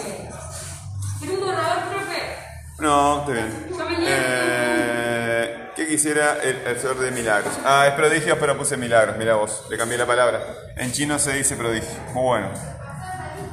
¿Tiene 1.19 1.35
un 1.35 1.41
borrador, 1.41 1.89
profe? 1.91 2.37
No, 2.79 3.21
está 3.21 3.33
bien. 3.33 4.05
Eh, 4.07 5.71
¿Qué 5.75 5.87
quisiera 5.89 6.39
el 6.43 6.65
hacedor 6.67 6.99
de 6.99 7.11
milagros? 7.11 7.53
Ah, 7.65 7.87
es 7.89 7.95
prodigios, 7.95 8.39
pero 8.39 8.57
puse 8.57 8.77
milagros. 8.77 9.17
Mira 9.19 9.35
vos, 9.35 9.65
le 9.69 9.77
cambié 9.77 9.99
la 9.99 10.07
palabra. 10.07 10.41
En 10.77 10.93
chino 10.93 11.19
se 11.19 11.33
dice 11.35 11.57
prodigio. 11.57 11.99
Muy 12.15 12.23
bueno. 12.23 12.49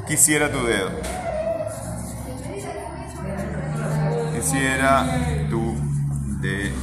Quisiera 0.07 0.51
tu 0.51 0.63
dedo. 0.65 0.91
Quisiera 4.35 5.05
tu 5.49 5.75
dedo. 6.41 6.75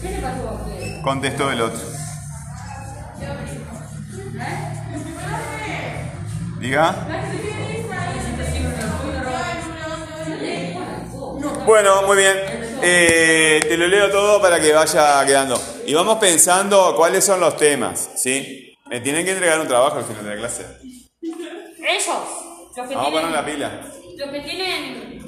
¿Qué 0.00 0.08
le 0.08 0.20
pasó 0.20 0.48
a 0.48 0.52
usted? 0.54 1.02
Contestó 1.02 1.50
el 1.50 1.60
otro. 1.60 1.99
Diga. 6.58 7.06
Bueno, 11.66 12.02
muy 12.02 12.16
bien. 12.16 12.36
Eh, 12.82 13.60
te 13.68 13.76
lo 13.76 13.86
leo 13.86 14.10
todo 14.10 14.40
para 14.40 14.60
que 14.60 14.72
vaya 14.72 15.24
quedando. 15.26 15.60
Y 15.86 15.94
vamos 15.94 16.18
pensando 16.18 16.94
cuáles 16.96 17.24
son 17.24 17.40
los 17.40 17.56
temas, 17.56 18.10
¿sí? 18.16 18.76
Me 18.86 19.00
tienen 19.00 19.24
que 19.24 19.32
entregar 19.32 19.60
un 19.60 19.68
trabajo 19.68 19.98
al 19.98 20.04
final 20.04 20.24
de 20.24 20.30
la 20.30 20.36
clase. 20.36 20.66
Ellos. 21.22 22.06
Los 22.76 22.88
que 22.88 22.94
Vamos 22.94 23.08
a 23.08 23.12
poner 23.12 23.30
la 23.30 23.44
pila. 23.44 23.80
Los 24.16 24.30
que 24.30 24.40
tienen. 24.40 25.24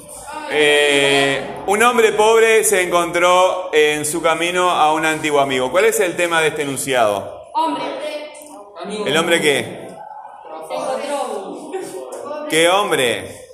Eh, 0.50 1.47
un 1.66 1.83
hombre 1.83 2.12
pobre 2.12 2.64
se 2.64 2.83
encontró 2.83 3.71
en 3.73 4.04
su 4.04 4.21
camino 4.21 4.71
a 4.71 4.92
un 4.92 5.04
antiguo 5.04 5.40
amigo. 5.40 5.71
¿Cuál 5.71 5.87
es 5.87 6.00
el 6.00 6.16
tema 6.16 6.40
de 6.40 6.49
este 6.49 6.62
enunciado? 6.62 7.50
Hombre. 7.54 7.85
¿El 8.89 9.17
hombre 9.17 9.41
qué? 9.41 9.89
¿Qué 12.50 12.69
hombre? 12.69 13.49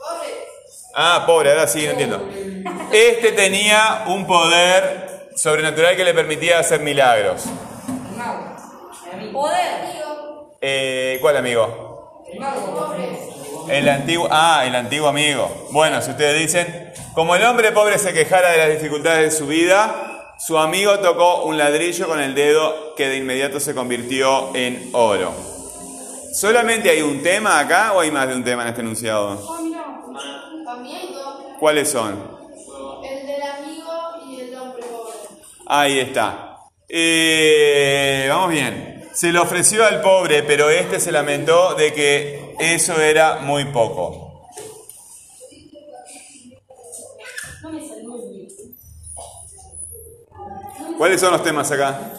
Ah, 0.94 1.24
pobre, 1.26 1.50
ahora 1.50 1.66
sí, 1.66 1.84
no 1.84 1.92
entiendo. 1.92 2.28
Este 2.92 3.32
tenía 3.32 4.04
un 4.06 4.26
poder 4.26 5.30
sobrenatural 5.36 5.96
que 5.96 6.04
le 6.04 6.14
permitía 6.14 6.58
hacer 6.58 6.80
milagros. 6.80 7.44
Poder. 9.32 9.68
Eh, 10.60 11.18
¿Cuál 11.20 11.36
amigo? 11.36 12.24
El 13.68 13.88
antiguo, 13.88 14.28
ah, 14.30 14.64
el 14.66 14.74
antiguo 14.74 15.08
amigo. 15.08 15.68
Bueno, 15.70 16.00
si 16.00 16.10
ustedes 16.10 16.38
dicen, 16.38 16.92
como 17.14 17.36
el 17.36 17.44
hombre 17.44 17.70
pobre 17.72 17.98
se 17.98 18.12
quejara 18.12 18.50
de 18.50 18.58
las 18.58 18.68
dificultades 18.70 19.32
de 19.32 19.38
su 19.38 19.46
vida, 19.46 20.17
su 20.38 20.56
amigo 20.56 20.98
tocó 21.00 21.44
un 21.44 21.58
ladrillo 21.58 22.06
con 22.06 22.20
el 22.20 22.34
dedo 22.34 22.94
que 22.94 23.08
de 23.08 23.16
inmediato 23.16 23.58
se 23.60 23.74
convirtió 23.74 24.54
en 24.54 24.90
oro. 24.92 25.32
¿Solamente 26.32 26.90
hay 26.90 27.02
un 27.02 27.22
tema 27.22 27.58
acá 27.58 27.92
o 27.92 28.00
hay 28.00 28.10
más 28.10 28.28
de 28.28 28.34
un 28.34 28.44
tema 28.44 28.62
en 28.62 28.68
este 28.68 28.80
enunciado? 28.82 29.30
Amigo, 30.66 31.56
¿Cuáles 31.58 31.90
son? 31.90 32.12
el 33.02 33.26
del 33.26 33.42
amigo 33.42 33.92
y 34.28 34.40
el 34.40 34.54
hombre 34.54 34.82
pobre. 34.84 35.18
Ahí 35.66 35.98
está. 35.98 36.56
Eh, 36.88 38.26
vamos 38.28 38.50
bien. 38.50 39.08
Se 39.12 39.32
le 39.32 39.40
ofreció 39.40 39.84
al 39.84 40.00
pobre, 40.00 40.44
pero 40.44 40.70
este 40.70 41.00
se 41.00 41.10
lamentó 41.10 41.74
de 41.74 41.92
que 41.92 42.54
eso 42.60 43.00
era 43.00 43.40
muy 43.40 43.64
poco. 43.66 44.27
¿Cuáles 50.98 51.20
son 51.20 51.30
los 51.30 51.44
temas 51.44 51.70
acá? 51.70 52.12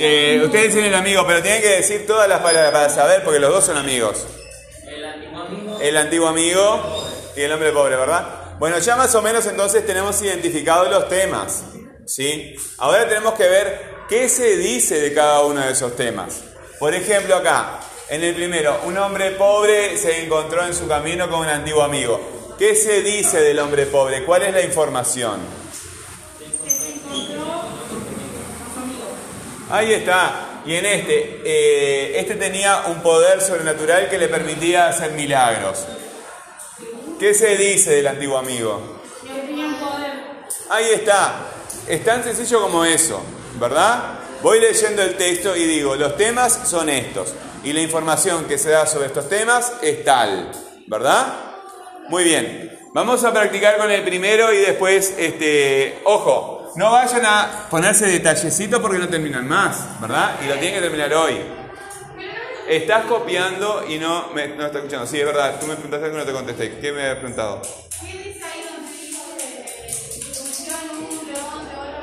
Eh, 0.00 0.40
ustedes 0.44 0.66
dicen 0.68 0.84
el 0.84 0.94
amigo, 0.94 1.24
pero 1.26 1.42
tienen 1.42 1.60
que 1.60 1.70
decir 1.70 2.06
todas 2.06 2.28
las 2.28 2.38
palabras 2.38 2.70
para 2.70 2.88
saber, 2.88 3.24
porque 3.24 3.40
los 3.40 3.50
dos 3.50 3.64
son 3.64 3.76
amigos. 3.76 4.26
El 5.80 5.96
antiguo 5.96 6.28
amigo 6.28 7.04
y 7.36 7.40
el 7.40 7.50
hombre 7.50 7.72
pobre, 7.72 7.96
¿verdad? 7.96 8.56
Bueno, 8.60 8.78
ya 8.78 8.94
más 8.94 9.12
o 9.16 9.22
menos 9.22 9.44
entonces 9.46 9.84
tenemos 9.84 10.22
identificados 10.22 10.88
los 10.88 11.08
temas, 11.08 11.64
¿sí? 12.06 12.54
Ahora 12.78 13.08
tenemos 13.08 13.34
que 13.34 13.48
ver 13.48 13.80
qué 14.08 14.28
se 14.28 14.56
dice 14.56 15.00
de 15.00 15.12
cada 15.12 15.44
uno 15.44 15.60
de 15.60 15.72
esos 15.72 15.96
temas. 15.96 16.42
Por 16.78 16.94
ejemplo, 16.94 17.34
acá, 17.34 17.80
en 18.08 18.22
el 18.22 18.36
primero, 18.36 18.82
un 18.84 18.96
hombre 18.98 19.32
pobre 19.32 19.96
se 19.96 20.24
encontró 20.24 20.64
en 20.64 20.74
su 20.74 20.86
camino 20.86 21.28
con 21.28 21.40
un 21.40 21.48
antiguo 21.48 21.82
amigo. 21.82 22.37
¿Qué 22.58 22.74
se 22.74 23.02
dice 23.02 23.40
del 23.40 23.60
hombre 23.60 23.86
pobre? 23.86 24.24
¿Cuál 24.24 24.42
es 24.42 24.52
la 24.52 24.62
información? 24.62 25.38
Ahí 29.70 29.92
está. 29.92 30.62
Y 30.66 30.74
en 30.74 30.86
este, 30.86 31.40
eh, 31.44 32.18
este 32.18 32.34
tenía 32.34 32.86
un 32.88 33.00
poder 33.00 33.40
sobrenatural 33.40 34.10
que 34.10 34.18
le 34.18 34.26
permitía 34.26 34.88
hacer 34.88 35.12
milagros. 35.12 35.84
¿Qué 37.20 37.32
se 37.32 37.56
dice 37.56 37.92
del 37.92 38.08
antiguo 38.08 38.36
amigo? 38.36 39.02
Ahí 40.68 40.86
está. 40.94 41.36
Es 41.86 42.04
tan 42.04 42.24
sencillo 42.24 42.60
como 42.62 42.84
eso, 42.84 43.22
¿verdad? 43.60 44.18
Voy 44.42 44.58
leyendo 44.58 45.02
el 45.02 45.16
texto 45.16 45.54
y 45.54 45.64
digo, 45.64 45.94
los 45.94 46.16
temas 46.16 46.58
son 46.64 46.88
estos. 46.88 47.34
Y 47.62 47.72
la 47.72 47.82
información 47.82 48.46
que 48.46 48.58
se 48.58 48.70
da 48.70 48.84
sobre 48.84 49.06
estos 49.06 49.28
temas 49.28 49.74
es 49.80 50.04
tal, 50.04 50.50
¿verdad? 50.88 51.47
Muy 52.08 52.24
bien. 52.24 52.78
Vamos 52.94 53.22
a 53.22 53.32
practicar 53.32 53.76
con 53.76 53.90
el 53.90 54.02
primero 54.02 54.52
y 54.52 54.58
después, 54.58 55.14
este, 55.18 56.00
ojo, 56.04 56.72
no 56.76 56.90
vayan 56.90 57.26
a 57.26 57.66
ponerse 57.70 58.06
detallecito 58.06 58.80
porque 58.80 58.98
no 58.98 59.08
terminan 59.08 59.46
más, 59.46 60.00
¿verdad? 60.00 60.36
Y 60.42 60.48
lo 60.48 60.54
tienen 60.54 60.74
que 60.74 60.80
terminar 60.80 61.12
hoy. 61.12 61.38
Estás 62.66 63.04
copiando 63.04 63.84
y 63.86 63.98
no 63.98 64.28
me 64.34 64.48
no 64.48 64.66
estás 64.66 64.76
escuchando. 64.76 65.06
Sí, 65.06 65.20
es 65.20 65.26
verdad. 65.26 65.60
Tú 65.60 65.66
me 65.66 65.74
preguntaste 65.74 66.06
algo 66.06 66.16
y 66.16 66.20
no 66.20 66.26
te 66.26 66.32
contesté. 66.32 66.78
¿Qué 66.78 66.92
me 66.92 67.02
habías 67.02 67.16
preguntado? 67.16 67.62
¿Qué 68.00 68.06
dice 68.06 68.44
ahí 68.44 68.64
donde 68.68 68.86
pusieron 70.38 70.80
un 70.90 71.26
león 71.26 71.68
de 71.68 71.74
oro? 71.76 72.02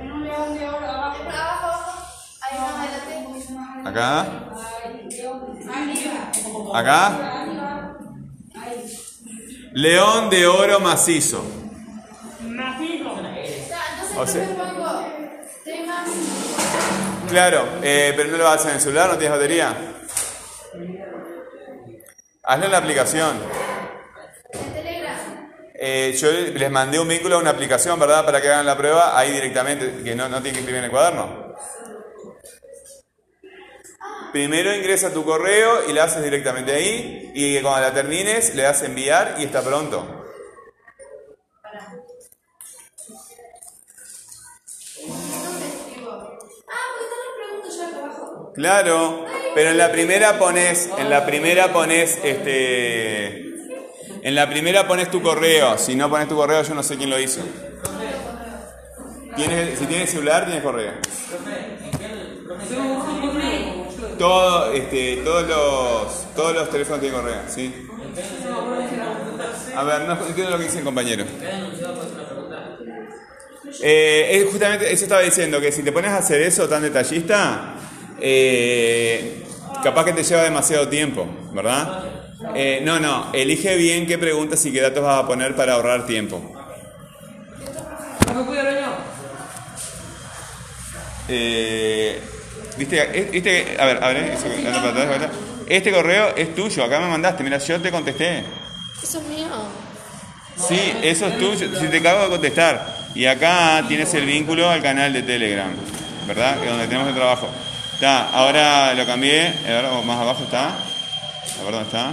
En 0.00 0.12
un 0.12 0.24
león 0.24 0.58
de 0.58 0.68
oro 0.68 0.90
abajo. 0.90 1.22
Abajo, 1.24 1.66
abajo, 1.66 2.08
ahí 2.40 2.58
más 2.58 2.74
adelante. 2.78 3.14
Acá, 3.88 4.26
acá. 6.74 7.73
León 9.72 10.30
de 10.30 10.46
oro 10.46 10.80
macizo. 10.80 11.44
O 14.16 14.26
sea- 14.26 14.46
Claro, 17.28 17.66
eh, 17.82 18.12
pero 18.16 18.30
no 18.30 18.36
lo 18.38 18.48
haces 18.48 18.66
en 18.66 18.74
el 18.74 18.80
celular, 18.80 19.08
no 19.10 19.18
tienes 19.18 19.36
batería. 19.36 19.76
Hazlo 22.44 22.64
en 22.66 22.72
la 22.72 22.78
aplicación. 22.78 23.38
Eh, 25.76 26.16
yo 26.18 26.30
les 26.30 26.70
mandé 26.70 27.00
un 27.00 27.08
vínculo 27.08 27.36
a 27.36 27.38
una 27.40 27.50
aplicación, 27.50 27.98
¿verdad? 27.98 28.24
Para 28.24 28.40
que 28.40 28.48
hagan 28.48 28.66
la 28.66 28.76
prueba 28.76 29.18
ahí 29.18 29.32
directamente, 29.32 30.02
que 30.04 30.14
no, 30.14 30.28
no 30.28 30.36
tienen 30.40 30.54
que 30.54 30.60
imprimir 30.60 30.78
en 30.78 30.84
el 30.84 30.90
cuaderno. 30.90 31.43
Primero 34.34 34.74
ingresa 34.74 35.12
tu 35.12 35.24
correo 35.24 35.88
y 35.88 35.92
la 35.92 36.02
haces 36.02 36.20
directamente 36.20 36.72
ahí 36.72 37.30
y 37.36 37.60
cuando 37.60 37.82
la 37.82 37.94
termines 37.94 38.52
le 38.56 38.64
das 38.64 38.82
enviar 38.82 39.36
y 39.38 39.44
está 39.44 39.62
pronto. 39.62 40.26
Claro, 48.56 49.24
pero 49.54 49.70
en 49.70 49.78
la 49.78 49.92
primera 49.92 50.36
pones, 50.36 50.90
en 50.98 51.10
la 51.10 51.24
primera 51.24 51.72
pones 51.72 52.18
este, 52.24 53.36
en 54.20 54.34
la 54.34 54.50
primera 54.50 54.88
pones 54.88 55.12
tu 55.12 55.22
correo. 55.22 55.78
Si 55.78 55.94
no 55.94 56.10
pones 56.10 56.26
tu 56.26 56.34
correo, 56.34 56.60
yo 56.64 56.74
no 56.74 56.82
sé 56.82 56.96
quién 56.96 57.10
lo 57.10 57.20
hizo. 57.20 57.40
¿Tienes, 59.36 59.78
si 59.78 59.86
tienes 59.86 60.10
celular, 60.10 60.44
tienes 60.46 60.64
correo. 60.64 60.92
Todo, 64.18 64.72
este, 64.72 65.16
todos 65.24 65.48
los, 65.48 66.34
todos 66.34 66.54
los 66.54 66.70
teléfonos 66.70 67.00
tienen 67.00 67.20
correo, 67.20 67.40
¿sí? 67.48 67.88
A 69.76 69.84
ver, 69.84 70.02
no 70.02 70.26
entiendo 70.26 70.50
lo 70.50 70.58
que 70.58 70.64
dice 70.64 70.78
el 70.78 70.84
compañero. 70.84 71.24
Eh, 73.82 74.48
justamente 74.50 74.92
eso 74.92 75.04
estaba 75.04 75.22
diciendo, 75.22 75.60
que 75.60 75.72
si 75.72 75.82
te 75.82 75.92
pones 75.92 76.10
a 76.10 76.18
hacer 76.18 76.40
eso 76.42 76.68
tan 76.68 76.82
detallista, 76.82 77.74
eh, 78.20 79.42
capaz 79.82 80.04
que 80.04 80.12
te 80.12 80.22
lleva 80.22 80.42
demasiado 80.42 80.88
tiempo, 80.88 81.26
¿verdad? 81.52 82.04
Eh, 82.54 82.80
no, 82.84 83.00
no, 83.00 83.30
elige 83.32 83.76
bien 83.76 84.06
qué 84.06 84.18
preguntas 84.18 84.64
y 84.66 84.72
qué 84.72 84.80
datos 84.80 85.02
vas 85.02 85.24
a 85.24 85.26
poner 85.26 85.56
para 85.56 85.74
ahorrar 85.74 86.06
tiempo. 86.06 86.40
Eh, 91.28 92.20
¿Viste? 92.76 93.28
¿Viste? 93.32 93.76
A 93.78 93.86
ver, 93.86 94.02
a 94.02 94.08
ver, 94.08 94.16
eso. 94.16 94.46
Este 95.66 95.92
correo 95.92 96.34
es 96.36 96.54
tuyo, 96.54 96.84
acá 96.84 97.00
me 97.00 97.08
mandaste, 97.08 97.42
mira, 97.42 97.58
yo 97.58 97.80
te 97.80 97.90
contesté. 97.90 98.44
Eso 99.02 99.18
es 99.20 99.24
mío. 99.28 99.48
Sí, 100.56 100.92
eso 101.02 101.26
es 101.26 101.38
tuyo, 101.38 101.80
si 101.80 101.86
te 101.88 101.98
acabo 101.98 102.24
de 102.24 102.28
contestar. 102.28 102.94
Y 103.14 103.26
acá 103.26 103.82
tienes 103.88 104.12
el 104.14 104.26
vínculo 104.26 104.68
al 104.68 104.82
canal 104.82 105.12
de 105.12 105.22
Telegram, 105.22 105.70
¿verdad? 106.26 106.58
Que 106.58 106.64
es 106.64 106.70
donde 106.70 106.86
tenemos 106.86 107.08
el 107.08 107.14
trabajo. 107.14 107.48
Está, 107.94 108.28
ahora 108.30 108.92
lo 108.94 109.06
cambié, 109.06 109.54
a 109.66 109.68
ver, 109.68 109.84
más 110.04 110.18
abajo 110.18 110.44
está. 110.44 110.68
A 110.68 111.62
ver 111.64 111.72
dónde 111.72 111.86
está. 111.86 112.12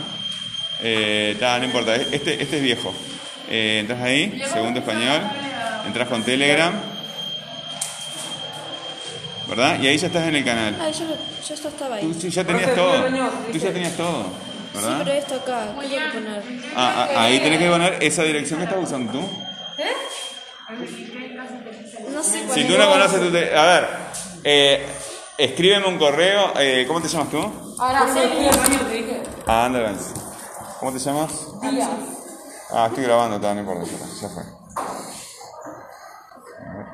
Eh, 0.84 1.32
está, 1.34 1.60
no 1.60 1.66
importa, 1.66 1.96
este, 1.96 2.42
este 2.42 2.58
es 2.58 2.64
viejo. 2.64 2.94
Eh, 3.50 3.80
entras 3.82 4.02
ahí, 4.02 4.42
segundo 4.52 4.80
español, 4.80 5.22
entras 5.86 6.08
con 6.08 6.24
Telegram, 6.24 6.74
¿verdad? 9.52 9.80
Y 9.82 9.88
ahí 9.88 9.98
ya 9.98 10.08
estás 10.08 10.28
en 10.28 10.36
el 10.36 10.46
canal. 10.46 10.78
Ah, 10.82 10.90
yo, 10.90 11.06
yo 11.48 11.54
esto 11.54 11.68
estaba 11.68 11.96
ahí. 11.96 12.08
Tú 12.12 12.20
sí, 12.20 12.30
ya 12.30 12.44
tenías 12.44 12.74
todo, 12.74 13.04
tú 13.52 13.58
ya 13.58 13.74
tenías 13.74 13.94
todo, 13.98 14.24
Sí, 14.24 14.78
¿verdad? 14.78 14.98
pero 15.04 15.12
esto 15.12 15.36
acá, 15.36 15.76
¿qué 15.82 15.88
tengo 15.90 16.06
que 16.12 16.18
poner? 16.18 16.44
Ah, 16.76 17.08
ah, 17.14 17.24
ahí 17.24 17.40
tenés 17.42 17.60
que 17.60 17.70
poner 17.70 17.98
esa 18.02 18.24
dirección 18.24 18.60
que 18.60 18.64
estás 18.66 18.80
usando 18.82 19.12
tú. 19.12 19.20
No 22.14 22.24
sé 22.24 22.44
cuál 22.44 22.60
Si 22.60 22.68
tú 22.68 22.78
no 22.78 22.90
conoces 22.90 23.20
tu... 23.22 23.32
te- 23.32 23.56
A 23.58 23.66
ver, 23.66 23.88
eh, 24.44 24.86
escríbeme 25.38 25.88
un 25.88 25.98
correo. 25.98 26.54
eh, 26.58 26.86
¿Cómo 26.88 27.02
te 27.02 27.08
llamas 27.10 27.30
tú? 27.30 27.40
Ahora 27.78 28.08
sí. 28.08 28.20
baño 28.20 28.80
te 28.88 28.94
dije. 28.94 29.24
Ah, 29.48 29.66
Andrés. 29.66 30.14
¿Cómo 30.80 30.94
te 30.94 31.00
llamas? 31.00 31.32
Díaz. 31.62 31.90
Ah, 32.72 32.86
estoy 32.88 33.04
grabando, 33.04 33.36
está, 33.36 33.54
no 33.54 33.60
importa, 33.62 33.84
ya, 33.86 33.98
ya 34.22 34.30
fue. 34.30 34.44
A 36.64 36.78
ver, 36.78 36.88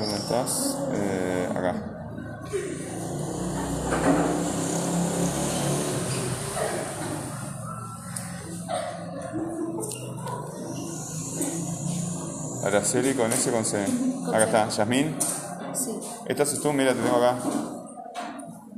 ¿dónde 0.00 0.16
estás? 0.16 0.78
Eh, 0.92 1.48
acá. 1.54 1.74
Araceli 12.64 13.14
con 13.14 13.30
S 13.32 13.50
con 13.50 13.64
C. 13.64 13.84
Acá 14.28 14.44
está, 14.44 14.68
Yasmín. 14.68 15.16
Sí. 15.74 15.98
Esta 16.26 16.46
sos 16.46 16.62
tú, 16.62 16.72
mira, 16.72 16.94
te 16.94 17.00
tengo 17.00 17.16
acá. 17.16 17.36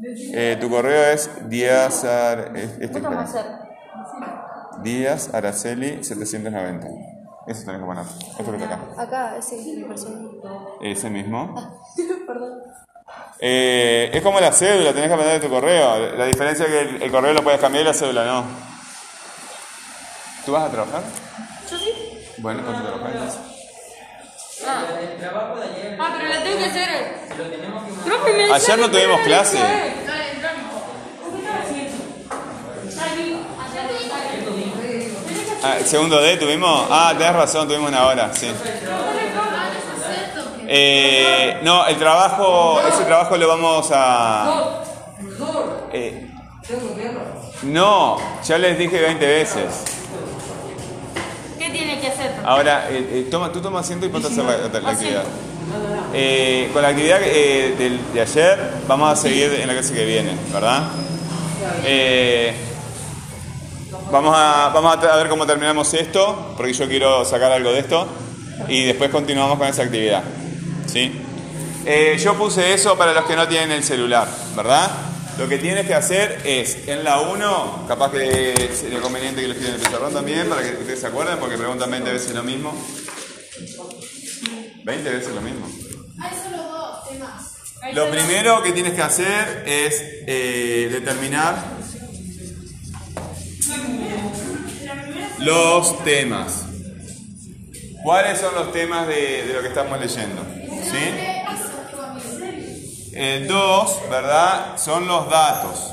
Eh, 0.03 0.59
tu 0.61 0.69
correo 0.69 1.13
es 1.13 1.31
Díaz 1.49 2.05
Ar- 2.05 2.53
es- 2.57 2.79
este, 2.81 3.01
¿Cómo 3.01 3.17
va 3.17 3.23
a? 3.23 4.83
Díaz 4.83 5.33
Araceli 5.33 6.03
790. 6.05 6.87
Eso 7.47 7.65
tenés 7.65 7.81
que 7.81 7.87
poner. 7.87 8.05
Esto 8.05 8.51
que 8.51 8.57
está 8.57 8.75
acá. 8.75 9.03
Acá, 9.03 9.43
sí, 9.43 9.75
mi 9.77 9.85
persona. 9.85 10.19
Ese 10.81 11.11
mismo. 11.11 11.55
Perdón. 12.27 12.63
Eh, 13.39 14.11
es 14.13 14.23
como 14.23 14.41
la 14.41 14.53
cédula, 14.53 14.93
tenés 14.93 15.11
que 15.11 15.17
poner 15.17 15.41
tu 15.41 15.49
correo. 15.49 16.17
La 16.17 16.25
diferencia 16.25 16.65
es 16.67 16.71
que 16.71 16.81
el, 16.81 17.03
el 17.03 17.11
correo 17.11 17.33
lo 17.35 17.43
puedes 17.43 17.61
cambiar 17.61 17.85
y 17.85 17.87
la 17.87 17.95
cédula 17.95 18.25
no. 18.25 18.45
¿Tú 20.45 20.53
vas 20.53 20.65
a 20.65 20.71
trabajar? 20.71 21.03
Yo 21.71 21.79
sí. 21.79 21.93
Bueno, 22.39 22.63
¿cuánto 22.65 22.83
trabajas? 22.83 23.13
entonces? 23.13 23.41
Ah, 24.67 26.15
pero 26.17 26.29
la 26.29 26.43
tengo 26.43 26.59
que 26.59 26.65
hacer. 26.65 27.17
Ayer 28.53 28.79
no 28.79 28.91
tuvimos 28.91 29.21
clase. 29.21 29.59
Ah, 35.63 35.77
¿el 35.79 35.85
segundo 35.87 36.21
D 36.21 36.37
tuvimos? 36.37 36.87
Ah, 36.91 37.15
tenés 37.17 37.35
razón, 37.35 37.67
tuvimos 37.67 37.89
una 37.91 38.07
hora, 38.07 38.31
sí. 38.35 38.51
Eh, 40.69 41.59
no, 41.63 41.87
el 41.87 41.97
trabajo, 41.97 42.81
ese 42.89 43.05
trabajo 43.05 43.37
lo 43.37 43.49
vamos 43.49 43.89
a... 43.93 44.83
Eh, 45.93 46.31
no, 47.63 48.17
ya 48.47 48.59
les 48.59 48.79
dije 48.79 49.01
20 49.01 49.27
veces. 49.27 49.85
¿Qué 51.59 51.71
tiene 51.71 52.01
que 52.01 52.09
hacer? 52.09 52.33
Ahora, 52.45 52.89
eh, 52.91 53.09
eh, 53.13 53.29
toma, 53.31 53.51
tú 53.53 53.61
toma 53.61 53.81
asiento 53.81 54.07
y 54.07 54.09
ponte 54.09 54.29
a 54.29 54.31
hacer 54.31 54.45
la, 54.45 54.81
la 54.81 54.91
actividad. 54.91 55.25
Eh, 56.13 56.71
con 56.73 56.83
la 56.83 56.89
actividad 56.89 57.19
eh, 57.23 57.99
de 58.13 58.21
ayer 58.21 58.59
vamos 58.87 59.13
a 59.13 59.17
seguir 59.17 59.53
en 59.61 59.67
la 59.67 59.75
clase 59.75 59.95
que 59.95 60.05
viene, 60.05 60.37
¿verdad? 60.53 60.85
Eh, 61.85 62.55
vamos, 64.11 64.35
a, 64.37 64.71
vamos 64.75 65.05
a 65.05 65.17
ver 65.17 65.29
cómo 65.29 65.47
terminamos 65.47 65.93
esto, 65.95 66.55
porque 66.57 66.73
yo 66.73 66.89
quiero 66.89 67.25
sacar 67.25 67.53
algo 67.53 67.73
de 67.73 67.81
esto, 67.81 68.07
y 68.69 68.85
después 68.85 69.11
continuamos 69.11 69.59
con 69.59 69.69
esa 69.69 69.83
actividad. 69.83 70.23
¿sí? 70.87 71.13
Eh, 71.85 72.19
yo 72.23 72.35
puse 72.35 72.75
eso 72.75 72.97
para 72.97 73.13
los 73.13 73.25
que 73.27 73.37
no 73.37 73.47
tienen 73.47 73.71
el 73.73 73.85
celular, 73.85 74.29
¿verdad? 74.57 74.91
Lo 75.39 75.49
que 75.49 75.59
tienes 75.59 75.87
que 75.87 75.95
hacer 75.95 76.41
es, 76.45 76.89
en 76.89 77.05
la 77.05 77.21
1, 77.21 77.85
capaz 77.87 78.11
que 78.11 78.71
sería 78.75 79.01
conveniente 79.01 79.43
que 79.43 79.49
lo 79.49 79.53
escriban 79.53 79.75
en 79.75 79.81
el 79.81 79.87
pizarrón 79.87 80.15
también, 80.15 80.49
para 80.49 80.63
que 80.63 80.71
ustedes 80.71 81.01
se 81.01 81.07
acuerden, 81.07 81.39
porque 81.39 81.59
preguntan 81.59 81.91
20 81.91 82.11
veces 82.11 82.35
lo 82.35 82.43
mismo. 82.43 82.75
20 84.85 85.11
veces 85.11 85.35
lo 85.35 85.41
mismo. 85.43 85.67
Hay 86.21 86.31
solo 86.43 86.63
dos 86.63 87.09
temas. 87.09 87.53
Lo 87.93 88.11
primero 88.11 88.63
que 88.63 88.73
tienes 88.73 88.95
que 88.95 89.03
hacer 89.03 89.63
es 89.67 90.03
eh, 90.27 90.89
determinar 90.91 91.76
los 95.39 96.05
temas. 96.05 96.67
¿Cuáles 98.03 98.39
son 98.39 98.55
los 98.55 98.73
temas 98.73 99.07
de, 99.09 99.51
lo 99.53 99.63
que 99.63 99.69
estamos 99.69 99.99
leyendo? 100.01 100.43
¿Sí? 100.85 100.99
El 103.15 103.49
2, 103.49 104.01
¿verdad? 104.11 104.79
Son 104.79 105.07
los 105.07 105.29
datos. 105.31 105.93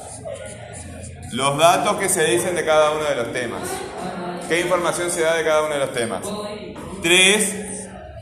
Los 1.32 1.58
datos 1.58 1.98
que 1.98 2.10
se 2.10 2.26
dicen 2.26 2.56
de 2.56 2.64
cada 2.66 2.92
uno 2.92 3.04
de 3.06 3.16
los 3.16 3.34
temas. 3.34 3.62
¿Qué 4.48 4.62
información 4.62 5.10
se 5.10 5.22
da 5.22 5.36
de 5.36 5.44
cada 5.44 5.64
uno 5.64 5.74
de 5.74 5.80
los 5.80 5.94
temas? 5.94 6.22
3. 7.02 7.56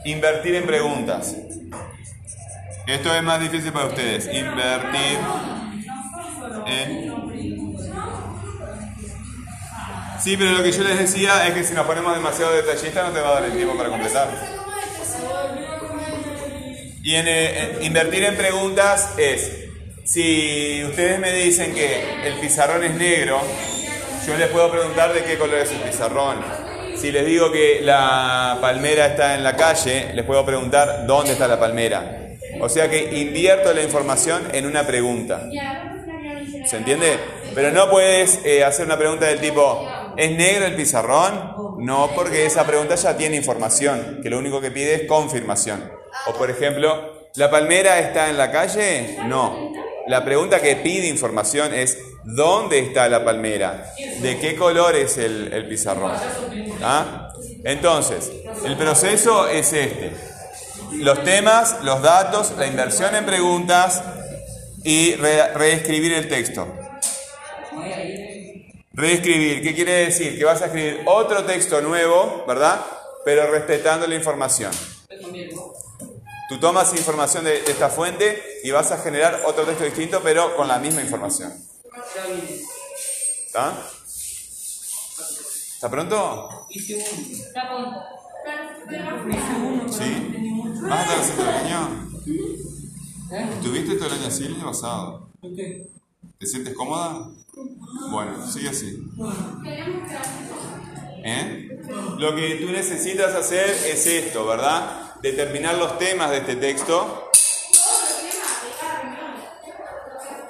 Invertir 0.06 0.56
en 0.56 0.66
preguntas. 0.66 1.36
Esto 2.88 3.16
es 3.16 3.24
más 3.24 3.40
difícil 3.40 3.72
para 3.72 3.88
ustedes. 3.88 4.26
Invertir 4.34 5.20
en... 6.68 7.71
Sí, 10.24 10.38
pero 10.38 10.52
lo 10.52 10.64
que 10.64 10.72
yo 10.72 10.84
les 10.84 11.00
decía 11.00 11.48
es 11.48 11.54
que 11.54 11.64
si 11.64 11.74
nos 11.74 11.86
ponemos 11.86 12.14
demasiado 12.14 12.54
detallistas 12.54 13.08
no 13.08 13.12
te 13.14 13.22
va 13.22 13.30
a 13.30 13.34
dar 13.36 13.46
el 13.46 13.54
tiempo 13.54 13.76
para 13.76 13.90
completar. 13.90 14.28
Y 17.04 17.16
en, 17.16 17.28
eh, 17.28 17.60
en- 17.78 17.84
invertir 17.84 18.24
en 18.24 18.38
preguntas 18.38 19.14
es, 19.18 19.52
si 20.06 20.84
ustedes 20.86 21.20
me 21.20 21.32
dicen 21.34 21.74
que 21.74 22.28
el 22.28 22.36
pizarrón 22.36 22.84
es 22.84 22.94
negro, 22.94 23.42
yo 24.28 24.38
les 24.38 24.48
puedo 24.50 24.70
preguntar 24.70 25.12
de 25.14 25.24
qué 25.24 25.38
color 25.38 25.56
es 25.60 25.72
el 25.72 25.78
pizarrón. 25.80 26.38
Si 26.96 27.12
les 27.12 27.26
digo 27.26 27.52
que 27.52 27.80
la 27.82 28.60
palmera 28.62 29.08
está 29.08 29.34
en 29.34 29.44
la 29.44 29.56
calle, 29.56 30.12
les 30.14 30.24
puedo 30.24 30.46
preguntar 30.46 31.08
dónde 31.08 31.34
está 31.34 31.48
la 31.48 31.60
palmera. 31.60 32.18
O 32.60 32.70
sea 32.70 32.88
que 32.88 33.18
invierto 33.20 33.74
la 33.74 33.82
información 33.82 34.48
en 34.54 34.68
una 34.68 34.86
pregunta. 34.86 35.48
¿Se 36.68 36.78
entiende? 36.78 37.18
Pero 37.56 37.72
no 37.72 37.90
puedes 37.90 38.40
eh, 38.46 38.64
hacer 38.64 38.86
una 38.86 38.98
pregunta 38.98 39.26
del 39.26 39.40
tipo, 39.40 39.90
¿es 40.18 40.32
negro 40.32 40.66
el 40.66 40.76
pizarrón? 40.76 41.76
No, 41.80 42.12
porque 42.16 42.46
esa 42.46 42.66
pregunta 42.66 42.96
ya 42.96 43.18
tiene 43.18 43.36
información, 43.38 44.20
que 44.22 44.30
lo 44.30 44.38
único 44.38 44.62
que 44.62 44.72
pide 44.72 44.96
es 44.96 45.08
confirmación. 45.08 45.92
O 46.28 46.34
por 46.34 46.50
ejemplo, 46.50 47.30
¿la 47.36 47.50
palmera 47.50 48.00
está 48.00 48.30
en 48.30 48.38
la 48.38 48.52
calle? 48.52 49.18
No. 49.26 49.72
La 50.08 50.24
pregunta 50.26 50.60
que 50.62 50.76
pide 50.78 51.08
información 51.08 51.74
es, 51.74 51.98
¿Dónde 52.24 52.78
está 52.78 53.10
la 53.10 53.26
palmera? 53.26 53.94
¿De 54.22 54.38
qué 54.38 54.56
color 54.56 54.96
es 54.96 55.18
el, 55.18 55.66
pizarrón? 55.68 56.12
¿Ah? 56.84 57.34
Entonces, 57.64 58.32
el 58.64 58.78
proceso 58.78 59.48
es 59.48 59.74
este. 59.74 60.12
Los 60.92 61.24
temas, 61.24 61.78
los 61.84 62.02
datos, 62.02 62.54
la 62.60 62.68
inversión 62.68 63.16
en 63.16 63.26
preguntas 63.26 64.04
y 64.84 65.16
re- 65.16 65.54
reescribir 65.54 66.14
el 66.14 66.28
texto. 66.28 66.68
Reescribir, 68.94 69.62
¿qué 69.62 69.74
quiere 69.74 70.06
decir? 70.06 70.38
Que 70.38 70.44
vas 70.44 70.62
a 70.62 70.66
escribir 70.66 71.04
otro 71.06 71.46
texto 71.46 71.82
nuevo, 71.82 72.44
¿verdad? 72.46 72.86
Pero 73.24 73.50
respetando 73.50 74.06
la 74.06 74.16
información. 74.16 74.72
Tú 76.50 76.60
tomas 76.60 76.94
información 76.94 77.46
de, 77.46 77.60
esta 77.60 77.88
fuente 77.90 78.60
y 78.64 78.72
vas 78.72 78.92
a 78.92 78.98
generar 78.98 79.44
otro 79.46 79.64
texto 79.64 79.86
distinto, 79.86 80.20
pero 80.22 80.58
con 80.58 80.68
la 80.68 80.80
misma 80.80 81.02
información. 81.02 81.54
¿Está? 83.46 83.74
¿Está 85.76 85.90
pronto? 85.90 86.68
Está 86.70 87.70
pronto. 87.70 88.04
¿Sí? 89.90 90.28
¿Vas 90.82 91.00
a 91.00 91.04
estar 91.04 91.20
haciendo 91.20 91.44
el 91.44 91.50
año? 91.50 92.10
¿Estuviste 93.56 93.96
todo 93.96 94.08
el 94.08 94.14
año 94.14 94.28
así 94.28 94.46
el 94.46 94.56
año 94.56 94.66
pasado? 94.66 95.30
¿Te 96.40 96.48
sientes 96.48 96.74
cómoda? 96.74 97.30
Bueno, 98.10 98.52
sigue 98.52 98.70
así. 98.70 98.98
¿Eh? 101.24 101.80
Lo 102.18 102.36
que 102.36 102.56
tú 102.56 102.72
necesitas 102.72 103.36
hacer 103.36 103.70
es 103.70 104.06
esto, 104.08 104.46
¿verdad? 104.46 105.16
Determinar 105.22 105.78
los 105.78 106.00
temas 106.00 106.32
de 106.32 106.38
este 106.38 106.56
texto. 106.56 107.30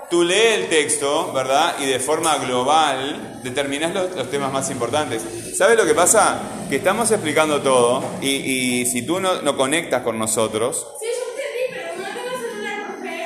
Tú 0.10 0.24
lees 0.24 0.64
el 0.64 0.70
texto, 0.70 1.32
¿verdad? 1.32 1.76
Y 1.80 1.86
de 1.86 2.00
forma 2.00 2.38
global 2.38 3.40
determinas 3.44 3.94
los, 3.94 4.30
temas 4.30 4.52
más 4.52 4.70
importantes. 4.70 5.24
¿Sabes 5.58 5.78
lo 5.78 5.86
que 5.86 5.94
pasa? 5.94 6.42
Que 6.70 6.78
estamos 6.78 7.12
explicando 7.12 7.62
todo 7.62 8.04
y, 8.22 8.30
y 8.30 8.86
si 8.86 9.04
tú 9.04 9.20
no, 9.20 9.42
no 9.42 9.56
conectas 9.56 10.04
con 10.04 10.20
nosotros, 10.20 10.86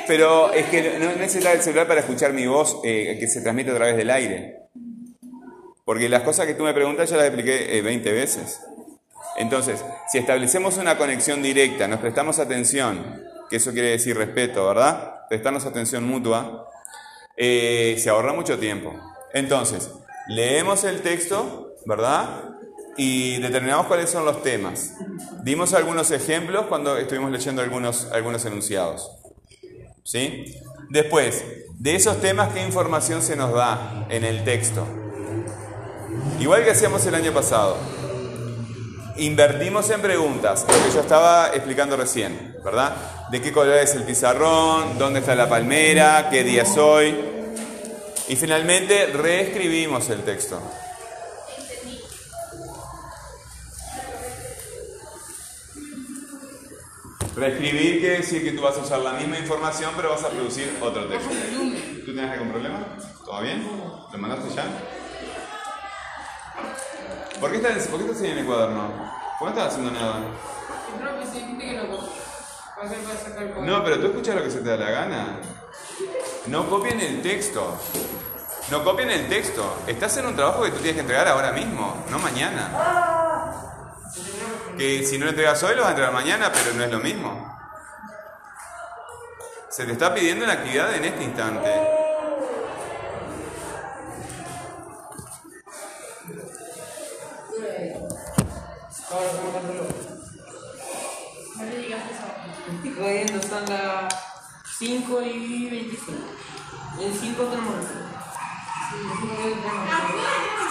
pero 0.06 0.52
es 0.52 0.66
que 0.66 0.98
no 0.98 1.14
necesitas 1.16 1.54
el 1.54 1.62
celular 1.62 1.86
para 1.86 2.00
escuchar 2.00 2.32
mi 2.32 2.46
voz 2.46 2.78
eh, 2.84 3.16
que 3.18 3.26
se 3.26 3.40
transmite 3.40 3.70
a 3.70 3.74
través 3.74 3.96
del 3.96 4.10
aire. 4.10 4.60
Porque 5.84 6.08
las 6.08 6.22
cosas 6.22 6.46
que 6.46 6.54
tú 6.54 6.64
me 6.64 6.74
preguntas 6.74 7.08
ya 7.10 7.16
las 7.16 7.26
expliqué 7.26 7.78
eh, 7.78 7.82
20 7.82 8.12
veces. 8.12 8.60
Entonces, 9.36 9.84
si 10.10 10.18
establecemos 10.18 10.78
una 10.78 10.96
conexión 10.96 11.42
directa, 11.42 11.86
nos 11.86 12.00
prestamos 12.00 12.38
atención, 12.38 13.22
que 13.50 13.56
eso 13.56 13.72
quiere 13.72 13.90
decir 13.90 14.16
respeto, 14.16 14.66
¿verdad? 14.66 15.26
Prestarnos 15.28 15.66
atención 15.66 16.04
mutua, 16.04 16.68
eh, 17.36 17.96
se 17.98 18.08
ahorra 18.08 18.32
mucho 18.32 18.58
tiempo. 18.58 18.94
Entonces, 19.34 19.90
leemos 20.28 20.84
el 20.84 21.02
texto, 21.02 21.74
¿verdad? 21.84 22.50
Y 22.96 23.38
determinamos 23.40 23.86
cuáles 23.86 24.08
son 24.08 24.24
los 24.24 24.42
temas. 24.42 24.94
Dimos 25.42 25.74
algunos 25.74 26.10
ejemplos 26.10 26.66
cuando 26.66 26.96
estuvimos 26.96 27.30
leyendo 27.30 27.60
algunos, 27.60 28.10
algunos 28.10 28.44
enunciados. 28.46 29.10
¿Sí? 30.06 30.54
Después, 30.88 31.42
de 31.80 31.96
esos 31.96 32.20
temas, 32.20 32.52
¿qué 32.52 32.62
información 32.62 33.22
se 33.22 33.34
nos 33.34 33.52
da 33.52 34.06
en 34.08 34.22
el 34.22 34.44
texto? 34.44 34.86
Igual 36.38 36.62
que 36.62 36.70
hacíamos 36.70 37.04
el 37.06 37.16
año 37.16 37.32
pasado. 37.32 37.76
Invertimos 39.16 39.90
en 39.90 40.00
preguntas, 40.00 40.64
lo 40.68 40.84
que 40.84 40.94
yo 40.94 41.00
estaba 41.00 41.48
explicando 41.48 41.96
recién, 41.96 42.54
¿verdad? 42.64 42.94
¿De 43.32 43.42
qué 43.42 43.50
color 43.50 43.78
es 43.78 43.96
el 43.96 44.04
pizarrón? 44.04 44.96
¿Dónde 44.96 45.18
está 45.18 45.34
la 45.34 45.48
palmera? 45.48 46.28
¿Qué 46.30 46.44
día 46.44 46.62
es 46.62 46.76
hoy? 46.76 47.12
Y 48.28 48.36
finalmente 48.36 49.06
reescribimos 49.06 50.08
el 50.10 50.22
texto. 50.22 50.60
Reescribir 57.36 58.00
quiere 58.00 58.16
decir 58.16 58.42
que 58.42 58.52
tú 58.52 58.62
vas 58.62 58.78
a 58.78 58.80
usar 58.80 59.00
la 59.00 59.12
misma 59.12 59.38
información, 59.38 59.92
pero 59.94 60.08
vas 60.08 60.24
a 60.24 60.30
producir 60.30 60.74
otro 60.80 61.04
texto. 61.06 61.28
¿Tú 61.28 62.12
tienes 62.14 62.30
algún 62.30 62.50
problema? 62.50 62.78
¿Todo 63.26 63.42
bien? 63.42 63.68
¿Lo 64.10 64.18
mandaste 64.18 64.54
ya? 64.54 64.64
¿Por 67.38 67.50
qué 67.50 67.58
estás, 67.58 67.88
por 67.88 68.00
qué 68.00 68.06
estás 68.06 68.22
en 68.22 68.38
el 68.38 68.46
cuaderno? 68.46 68.88
¿Por 69.38 69.48
qué 69.48 69.54
no 69.54 69.60
estás 69.60 69.66
haciendo 69.66 69.90
nada? 69.90 70.20
No, 73.66 73.84
pero 73.84 74.00
tú 74.00 74.06
escuchas 74.06 74.34
lo 74.34 74.42
que 74.42 74.50
se 74.50 74.60
te 74.60 74.70
da 74.70 74.76
la 74.78 74.90
gana. 74.90 75.40
No 76.46 76.70
copien 76.70 76.98
el 77.00 77.20
texto. 77.20 77.76
No 78.70 78.82
copien 78.82 79.10
el 79.10 79.28
texto. 79.28 79.76
Estás 79.86 80.16
en 80.16 80.26
un 80.26 80.36
trabajo 80.36 80.62
que 80.62 80.70
tú 80.70 80.76
tienes 80.76 80.94
que 80.94 81.00
entregar 81.00 81.28
ahora 81.28 81.52
mismo, 81.52 82.02
no 82.10 82.18
mañana. 82.18 83.25
Que 84.76 85.04
si 85.04 85.16
no 85.18 85.28
entregas 85.28 85.62
hoy, 85.62 85.74
lo 85.74 85.82
vas 85.82 85.88
a 85.88 85.90
entregar 85.90 86.12
mañana, 86.12 86.52
pero 86.52 86.74
no 86.74 86.84
es 86.84 86.90
lo 86.90 86.98
mismo. 86.98 87.56
Se 89.70 89.84
te 89.84 89.92
está 89.92 90.14
pidiendo 90.14 90.44
una 90.44 90.54
actividad 90.54 90.94
en 90.94 91.04
este 91.04 91.24
instante. 91.24 91.70
Estoy 102.84 103.48
son 103.48 103.68
las 103.68 104.14
5 104.78 105.22
y 105.22 105.70
25. 105.70 106.12
Y 106.98 107.04
en 107.04 107.14
5 107.14 107.42
tenemos 107.44 108.05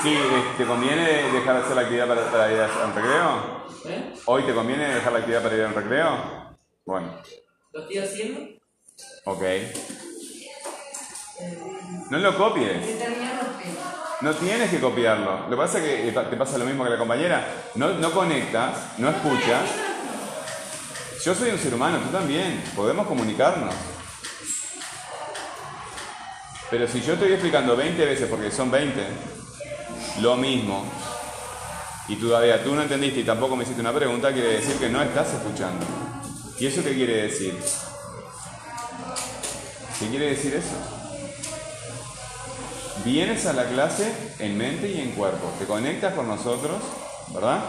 Sí, 0.01 0.17
¿te 0.57 0.65
conviene 0.65 1.31
dejar 1.31 1.55
de 1.55 1.61
hacer 1.61 1.75
la 1.75 1.81
actividad 1.81 2.07
para, 2.07 2.31
para 2.31 2.51
ir 2.51 2.59
a 2.61 2.85
un 2.85 2.95
recreo? 2.95 3.65
¿Eh? 3.87 4.13
¿Hoy 4.25 4.43
te 4.43 4.53
conviene 4.53 4.95
dejar 4.95 5.13
la 5.13 5.19
actividad 5.19 5.43
para 5.43 5.55
ir 5.55 5.63
a 5.63 5.67
un 5.67 5.73
recreo? 5.73 6.17
Bueno, 6.85 7.21
¿Lo 7.73 7.81
estoy 7.81 7.97
haciendo? 7.97 8.39
ok. 9.25 9.43
No 12.09 12.17
lo 12.19 12.37
copies. 12.37 12.77
No 14.21 14.33
tienes 14.35 14.69
que 14.69 14.79
copiarlo. 14.79 15.41
Lo 15.41 15.49
que 15.49 15.57
pasa 15.57 15.79
es 15.79 16.13
que 16.13 16.21
te 16.29 16.37
pasa 16.37 16.57
lo 16.57 16.65
mismo 16.65 16.83
que 16.83 16.91
la 16.91 16.97
compañera. 16.97 17.45
No, 17.75 17.89
no 17.89 18.11
conectas, 18.11 18.97
no 18.99 19.09
escuchas. 19.09 19.69
Yo 21.23 21.33
soy 21.33 21.49
un 21.49 21.57
ser 21.57 21.73
humano, 21.73 21.97
tú 21.97 22.09
también. 22.09 22.63
Podemos 22.75 23.07
comunicarnos. 23.07 23.73
Pero 26.69 26.87
si 26.87 27.01
yo 27.01 27.13
estoy 27.13 27.31
explicando 27.31 27.75
20 27.75 28.05
veces, 28.05 28.27
porque 28.29 28.51
son 28.51 28.71
20, 28.71 29.01
lo 30.21 30.35
mismo, 30.35 30.83
y 32.07 32.15
todavía 32.15 32.63
tú 32.63 32.75
no 32.75 32.81
entendiste 32.81 33.21
y 33.21 33.23
tampoco 33.23 33.55
me 33.55 33.63
hiciste 33.63 33.81
una 33.81 33.93
pregunta, 33.93 34.31
quiere 34.31 34.53
decir 34.53 34.75
que 34.75 34.89
no 34.89 35.01
estás 35.01 35.33
escuchando. 35.33 35.85
¿Y 36.59 36.67
eso 36.67 36.83
qué 36.83 36.93
quiere 36.93 37.23
decir? 37.23 37.57
¿Qué 39.99 40.07
quiere 40.07 40.29
decir 40.29 40.53
eso? 40.55 40.75
Vienes 43.03 43.45
a 43.45 43.53
la 43.53 43.65
clase 43.65 44.11
en 44.39 44.57
mente 44.57 44.89
y 44.89 44.99
en 44.99 45.11
cuerpo, 45.11 45.51
te 45.59 45.65
conectas 45.65 46.13
con 46.13 46.27
nosotros, 46.27 46.77
¿verdad? 47.33 47.59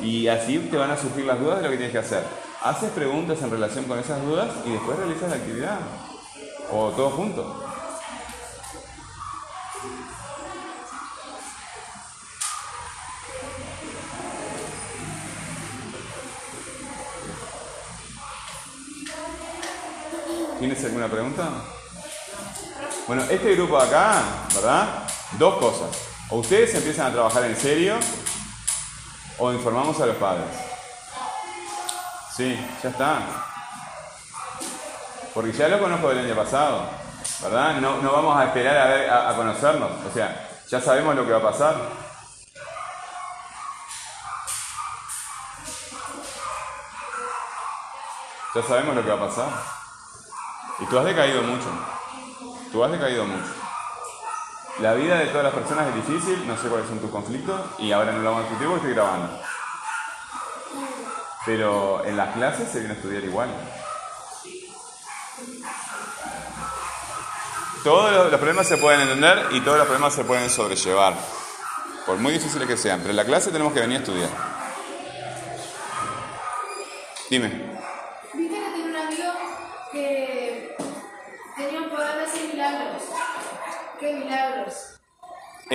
Y 0.00 0.28
así 0.28 0.58
te 0.70 0.76
van 0.76 0.90
a 0.90 0.96
surgir 0.96 1.24
las 1.24 1.38
dudas 1.38 1.58
de 1.58 1.64
lo 1.64 1.70
que 1.70 1.76
tienes 1.76 1.92
que 1.92 1.98
hacer. 1.98 2.24
Haces 2.62 2.90
preguntas 2.90 3.40
en 3.42 3.50
relación 3.50 3.84
con 3.84 3.98
esas 3.98 4.22
dudas 4.24 4.50
y 4.66 4.70
después 4.70 4.98
realizas 4.98 5.30
la 5.30 5.36
actividad. 5.36 5.78
O 6.70 6.90
todo 6.90 7.10
junto. 7.10 7.61
¿Tienes 20.82 20.96
alguna 20.96 21.14
pregunta? 21.14 21.48
Bueno, 23.06 23.22
este 23.30 23.54
grupo 23.54 23.80
de 23.80 23.86
acá, 23.86 24.20
¿verdad? 24.52 25.04
Dos 25.38 25.58
cosas. 25.58 25.96
O 26.28 26.38
ustedes 26.38 26.74
empiezan 26.74 27.06
a 27.06 27.12
trabajar 27.12 27.44
en 27.44 27.56
serio 27.56 27.94
o 29.38 29.52
informamos 29.52 30.00
a 30.00 30.06
los 30.06 30.16
padres. 30.16 30.48
Sí, 32.36 32.58
ya 32.82 32.88
está. 32.88 33.20
Porque 35.32 35.52
ya 35.52 35.68
lo 35.68 35.78
conozco 35.78 36.08
del 36.08 36.26
año 36.26 36.34
pasado, 36.34 36.88
¿verdad? 37.42 37.76
No, 37.76 37.98
no 37.98 38.10
vamos 38.10 38.36
a 38.36 38.46
esperar 38.46 38.76
a, 38.76 38.86
ver. 38.86 39.08
O 39.48 40.12
sea, 40.12 40.50
ya 40.68 40.80
sabemos 40.80 41.14
lo 41.14 41.24
que 41.24 41.30
va 41.30 41.38
a 41.38 41.52
pasar. 41.52 41.76
Ya 48.56 48.62
sabemos 48.64 48.96
lo 48.96 49.02
que 49.04 49.10
va 49.10 49.14
a 49.14 49.28
pasar. 49.28 49.81
Y 50.82 50.86
tú 50.86 50.98
has 50.98 51.04
decaído 51.04 51.42
mucho. 51.42 51.68
Tú 52.72 52.82
has 52.82 52.90
decaído 52.90 53.24
mucho. 53.24 53.54
La 54.80 54.94
vida 54.94 55.18
de 55.18 55.26
todas 55.26 55.44
las 55.44 55.54
personas 55.54 55.88
es 55.88 55.94
difícil, 55.94 56.46
no 56.46 56.56
sé 56.56 56.68
cuáles 56.68 56.88
son 56.88 56.98
tus 56.98 57.10
conflictos 57.10 57.60
y 57.78 57.92
ahora 57.92 58.10
no 58.10 58.18
lo 58.18 58.32
vamos 58.32 58.46
a 58.46 58.58
porque 58.58 58.74
estoy 58.74 58.94
grabando. 58.94 59.40
Pero 61.46 62.04
en 62.04 62.16
las 62.16 62.34
clases 62.34 62.68
se 62.68 62.78
viene 62.80 62.94
a 62.94 62.96
estudiar 62.96 63.22
igual. 63.22 63.50
Todos 67.84 68.30
los 68.30 68.40
problemas 68.40 68.66
se 68.66 68.76
pueden 68.76 69.02
entender 69.02 69.48
y 69.52 69.60
todos 69.60 69.78
los 69.78 69.86
problemas 69.86 70.14
se 70.14 70.24
pueden 70.24 70.50
sobrellevar. 70.50 71.14
Por 72.06 72.16
muy 72.18 72.32
difíciles 72.32 72.66
que 72.66 72.76
sean. 72.76 73.00
Pero 73.00 73.10
en 73.10 73.16
la 73.16 73.24
clase 73.24 73.50
tenemos 73.50 73.72
que 73.72 73.80
venir 73.80 73.98
a 73.98 74.00
estudiar. 74.00 74.30
Dime. 77.30 77.71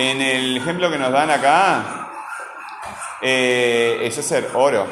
En 0.00 0.22
el 0.22 0.56
ejemplo 0.56 0.88
que 0.92 0.96
nos 0.96 1.10
dan 1.10 1.28
acá, 1.28 2.08
eh, 3.20 3.98
es 4.02 4.16
hacer 4.16 4.48
oro, 4.54 4.86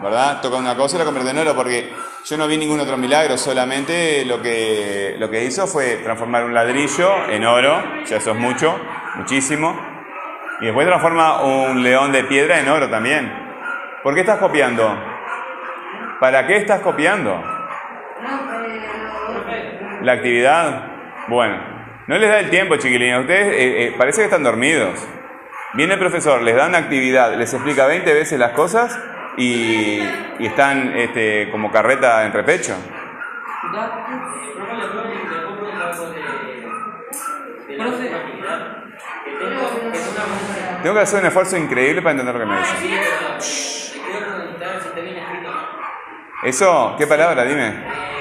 ¿verdad? 0.00 0.40
Toca 0.40 0.58
una 0.58 0.76
cosa 0.76 0.94
y 0.94 1.00
la 1.00 1.04
convierte 1.04 1.32
en 1.32 1.38
oro, 1.38 1.56
porque 1.56 1.92
yo 2.24 2.36
no 2.36 2.46
vi 2.46 2.56
ningún 2.56 2.78
otro 2.78 2.96
milagro, 2.96 3.36
solamente 3.36 4.24
lo 4.24 4.40
que, 4.40 5.16
lo 5.18 5.28
que 5.28 5.42
hizo 5.42 5.66
fue 5.66 5.96
transformar 6.04 6.44
un 6.44 6.54
ladrillo 6.54 7.28
en 7.28 7.44
oro, 7.44 7.82
ya 8.06 8.18
eso 8.18 8.30
es 8.30 8.36
mucho, 8.36 8.78
muchísimo, 9.16 9.76
y 10.60 10.66
después 10.66 10.86
transforma 10.86 11.42
un 11.42 11.82
león 11.82 12.12
de 12.12 12.22
piedra 12.22 12.60
en 12.60 12.68
oro 12.68 12.88
también. 12.88 13.32
¿Por 14.04 14.14
qué 14.14 14.20
estás 14.20 14.38
copiando? 14.38 14.96
¿Para 16.20 16.46
qué 16.46 16.58
estás 16.58 16.80
copiando? 16.80 17.42
La 20.02 20.12
actividad. 20.12 20.92
Bueno, 21.26 21.73
no 22.06 22.18
les 22.18 22.28
da 22.28 22.40
el 22.40 22.50
tiempo, 22.50 22.76
chiquilines. 22.76 23.20
Ustedes 23.20 23.46
eh, 23.48 23.84
eh, 23.84 23.94
parece 23.96 24.18
que 24.18 24.24
están 24.24 24.42
dormidos. 24.42 25.00
Viene 25.74 25.94
el 25.94 25.98
profesor, 25.98 26.42
les 26.42 26.54
da 26.54 26.66
una 26.68 26.78
actividad, 26.78 27.36
les 27.36 27.52
explica 27.52 27.86
20 27.86 28.12
veces 28.12 28.38
las 28.38 28.52
cosas 28.52 28.96
y, 29.36 29.98
y 30.38 30.46
están 30.46 30.96
este, 30.96 31.50
como 31.50 31.72
carreta 31.72 32.24
en 32.24 32.32
repecho. 32.32 32.76
Tengo 40.82 40.94
que 40.94 41.00
hacer 41.00 41.20
un 41.20 41.26
esfuerzo 41.26 41.56
increíble 41.56 42.02
para 42.02 42.12
entender 42.12 42.34
lo 42.34 42.40
que 42.40 42.46
me 42.46 42.58
dicen. 42.58 43.00
¿Eso? 46.44 46.94
¿Qué 46.98 47.06
palabra? 47.06 47.44
Dime. 47.44 48.13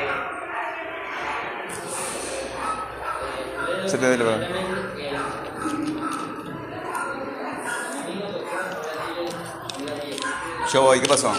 Se 3.93 3.99
te 3.99 4.09
dé. 4.09 4.17
Yo 10.73 10.81
voy, 10.81 10.99
¿qué 10.99 11.07
pasó? 11.07 11.31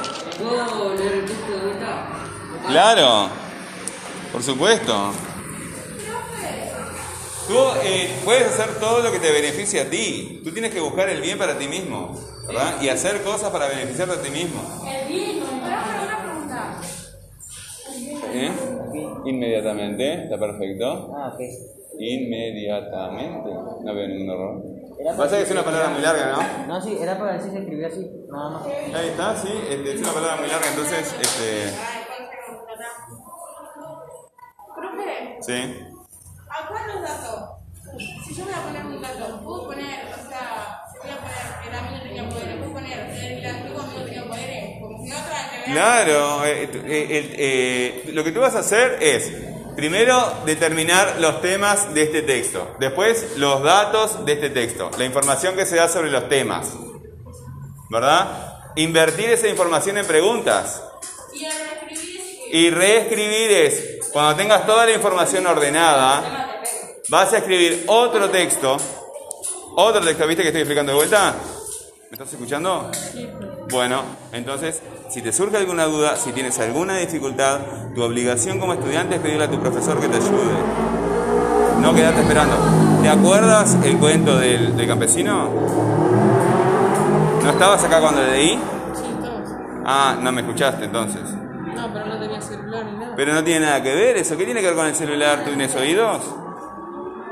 Claro, 2.68 3.28
por 4.30 4.40
supuesto. 4.44 5.10
Tú 7.48 7.56
eh, 7.82 8.20
puedes 8.24 8.46
hacer 8.46 8.78
todo 8.78 9.02
lo 9.02 9.10
que 9.10 9.18
te 9.18 9.32
beneficie 9.32 9.80
a 9.80 9.90
ti. 9.90 10.40
Tú 10.44 10.52
tienes 10.52 10.72
que 10.72 10.78
buscar 10.78 11.08
el 11.08 11.20
bien 11.20 11.36
para 11.36 11.58
ti 11.58 11.66
mismo, 11.66 12.16
¿verdad? 12.46 12.80
Y 12.80 12.88
hacer 12.88 13.24
cosas 13.24 13.50
para 13.50 13.66
beneficiarte 13.66 14.14
a 14.14 14.22
ti 14.22 14.30
mismo. 14.30 14.62
El. 14.86 15.42
Pará, 15.60 15.82
pará, 15.82 16.04
una 16.04 16.22
pregunta. 16.22 16.80
¿Eh? 18.32 18.52
Inmediatamente, 19.24 20.22
está 20.22 20.38
perfecto. 20.38 21.12
Ah, 21.16 21.32
ok. 21.34 21.83
Inmediatamente. 21.98 23.50
No 23.83 23.94
veo 23.94 24.09
ningún 24.09 24.30
error. 24.30 24.74
Pasa 25.16 25.37
que 25.37 25.42
es 25.42 25.50
una 25.50 25.62
palabra 25.64 25.90
muy 25.90 26.00
larga, 26.02 26.33
¿no? 26.33 26.66
No, 26.66 26.80
sí, 26.80 26.96
era 27.00 27.18
para 27.18 27.35
decir 27.35 27.50
se 27.52 27.59
escribía 27.59 27.88
así, 27.88 28.11
nada 28.30 28.50
más. 28.50 28.66
Ahí 28.66 29.09
está, 29.09 29.37
sí, 29.37 29.48
este, 29.68 29.92
es 29.94 30.00
una 30.00 30.12
palabra 30.12 30.37
muy 30.37 30.48
larga, 30.48 30.66
entonces, 30.70 31.14
este, 31.20 31.72
Profe, 34.74 35.38
sí. 35.40 35.74
¿a 36.48 36.68
cuántos 36.68 37.02
datos? 37.02 37.50
Si 38.26 38.35
yo 38.35 38.44
voy 38.44 38.54
a 38.54 38.62
poner 38.62 38.87
un 38.87 39.02
dato, 39.02 39.40
puedo 39.44 39.66
poner, 39.66 40.07
o 40.07 40.28
sea, 40.28 40.83
voy 41.02 41.11
a 41.11 41.16
poner 41.18 41.61
que 41.62 41.68
el 41.68 41.74
amigo 41.74 42.02
tenía 42.02 42.28
poderes, 42.28 42.57
puedo 42.57 42.72
poner 42.72 42.98
el 42.98 43.46
antiguo 43.46 43.80
amigo 43.83 44.04
tenía 44.04 44.24
poderes, 44.24 44.80
como 44.80 45.04
si 45.04 45.12
otra. 45.12 45.64
Claro, 45.66 46.44
eh, 46.44 46.70
eh, 46.72 47.35
eh, 47.37 48.11
lo 48.12 48.24
que 48.24 48.33
tú 48.33 48.40
vas 48.40 48.54
a 48.54 48.61
hacer 48.61 48.98
es, 49.02 49.33
primero, 49.76 50.32
determinar 50.46 51.16
los 51.20 51.40
temas 51.40 51.92
de 51.94 52.02
este 52.02 52.22
texto, 52.22 52.76
después 52.78 53.37
los 53.37 53.62
datos 53.62 54.24
de 54.24 54.32
este 54.32 54.50
texto, 54.50 54.90
la 54.98 55.04
información 55.04 55.56
que 55.56 55.66
se 55.66 55.76
da 55.76 55.88
sobre 55.88 56.10
los 56.10 56.28
temas, 56.28 56.68
¿verdad? 57.90 58.72
Invertir 58.76 59.30
esa 59.30 59.48
información 59.48 59.98
en 59.98 60.06
preguntas. 60.06 60.82
Y 62.52 62.70
reescribir 62.70 63.50
es, 63.50 63.98
cuando 64.12 64.37
tengas 64.37 64.64
toda 64.64 64.87
la 64.87 64.92
información 64.92 65.46
ordenada, 65.46 66.62
vas 67.08 67.32
a 67.32 67.38
escribir 67.38 67.84
otro 67.88 68.30
texto, 68.30 68.76
otro 69.76 70.04
texto, 70.04 70.26
¿viste 70.26 70.42
que 70.42 70.48
estoy 70.48 70.62
explicando 70.62 70.92
de 70.92 70.96
vuelta? 70.96 71.34
¿Me 72.10 72.14
estás 72.14 72.32
escuchando? 72.32 72.92
Bueno, 73.70 74.04
entonces, 74.32 74.80
si 75.14 75.22
te 75.22 75.33
surge 75.33 75.57
alguna 75.57 75.85
duda, 75.85 76.16
si 76.16 76.33
tienes 76.33 76.59
alguna 76.59 76.96
dificultad, 76.96 77.61
tu 77.94 78.03
obligación 78.03 78.59
como 78.59 78.72
estudiante 78.72 79.14
es 79.14 79.20
pedirle 79.20 79.44
a 79.44 79.48
tu 79.48 79.61
profesor 79.61 80.00
que 80.00 80.09
te 80.09 80.16
ayude. 80.16 80.57
No 81.81 81.94
quedarte 81.94 82.22
esperando. 82.22 82.57
¿Te 83.00 83.09
acuerdas 83.09 83.79
el 83.85 83.96
cuento 83.98 84.37
del, 84.37 84.77
del 84.77 84.88
campesino? 84.88 85.50
¿No 87.44 87.48
estabas 87.48 87.85
acá 87.85 88.00
cuando 88.00 88.22
leí? 88.22 88.59
Sí, 88.92 89.05
todos. 89.20 89.50
Ah, 89.87 90.18
no 90.20 90.33
me 90.33 90.40
escuchaste 90.40 90.87
entonces. 90.87 91.22
No, 91.22 91.92
pero 91.92 92.07
no 92.07 92.18
tenía 92.18 92.40
celular 92.40 92.85
ni 92.85 92.98
nada. 92.98 93.14
Pero 93.14 93.35
no 93.35 93.44
tiene 93.44 93.66
nada 93.66 93.83
que 93.85 93.94
ver 93.94 94.16
eso. 94.16 94.37
¿Qué 94.37 94.44
tiene 94.44 94.62
que 94.62 94.66
ver 94.66 94.74
con 94.74 94.87
el 94.87 94.96
celular? 94.96 95.44
¿Tú 95.44 95.50
tienes 95.50 95.77
oídos? 95.77 96.22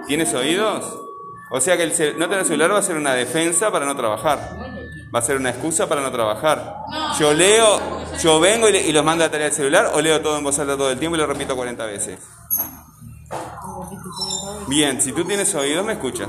¿Tienes 0.07 0.33
oídos? 0.35 1.01
O 1.51 1.61
sea 1.61 1.77
que 1.77 1.83
el 1.83 2.17
no 2.17 2.29
tener 2.29 2.45
celular 2.45 2.73
va 2.73 2.79
a 2.79 2.83
ser 2.83 2.97
una 2.97 3.15
defensa 3.15 3.73
para 3.73 3.87
no 3.87 3.97
trabajar. 3.97 4.72
Va 5.15 5.19
a 5.19 5.23
ser 5.23 5.37
una 5.37 5.51
excusa 5.51 5.89
para 5.89 6.01
no 6.01 6.11
trabajar. 6.11 6.85
Yo 7.19 7.35
leo, 7.35 7.81
yo 8.23 8.41
vengo 8.41 8.69
y, 8.69 8.93
los 8.93 9.05
mando 9.05 9.25
a 9.25 9.31
tarea 9.31 9.47
del 9.47 9.55
celular 9.55 9.91
o 9.95 10.01
leo 10.01 10.21
todo 10.23 10.39
en 10.39 10.45
voz 10.45 10.59
alta 10.59 10.77
todo 10.77 10.91
el 10.91 10.99
tiempo 10.99 11.17
y 11.17 11.19
lo 11.19 11.27
repito 11.27 11.55
40 11.55 11.85
veces. 11.85 12.19
Bien, 14.69 15.03
si 15.03 15.13
tú 15.13 15.25
tienes 15.25 15.55
oídos 15.55 15.85
me 15.85 15.93
escuchas. 15.95 16.29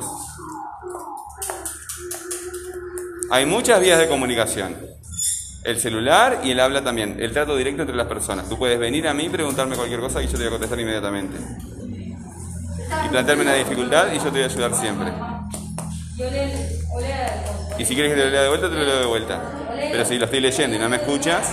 Hay 3.32 3.46
muchas 3.46 3.80
vías 3.80 4.00
de 4.00 4.08
comunicación. 4.08 4.76
El 5.63 5.80
celular 5.80 6.41
y 6.43 6.52
el 6.52 6.60
habla 6.60 6.84
también. 6.84 7.15
El 7.19 7.32
trato 7.32 7.56
directo 7.56 7.84
entre 7.84 7.96
las 7.96 8.08
personas. 8.08 8.50
Tú 8.50 8.58
puedes 8.58 8.78
venir 8.78 9.08
a 9.08 9.13
mí 9.13 9.24
y 9.24 9.30
preguntarme 9.30 9.78
cualquier 9.78 10.02
cosa 10.02 10.22
y 10.22 10.28
yo 10.28 10.34
te 10.34 10.39
voy 10.39 10.48
a 10.48 10.50
contestar 10.52 10.80
inmediatamente. 10.80 11.38
Y 13.06 13.10
plantearme 13.10 13.43
una 13.43 13.54
dificultad 13.54 14.12
y 14.12 14.17
yo 14.17 14.26
te 14.26 14.30
voy 14.30 14.41
a 14.41 14.46
ayudar 14.46 14.76
siempre. 14.76 15.13
Y 17.77 17.86
si 17.86 17.95
quieres 17.95 18.13
que 18.13 18.19
te 18.19 18.25
lo 18.25 18.29
lea 18.32 18.41
de 18.43 18.49
vuelta, 18.49 18.69
te 18.69 18.75
lo 18.75 18.84
leo 18.84 18.99
de 18.99 19.06
vuelta. 19.06 19.41
Pero 19.75 20.06
si 20.06 20.17
lo 20.17 20.25
estoy 20.25 20.39
leyendo 20.39 20.75
y 20.75 20.79
no 20.79 20.89
me 20.89 20.97
escuchas, 20.97 21.49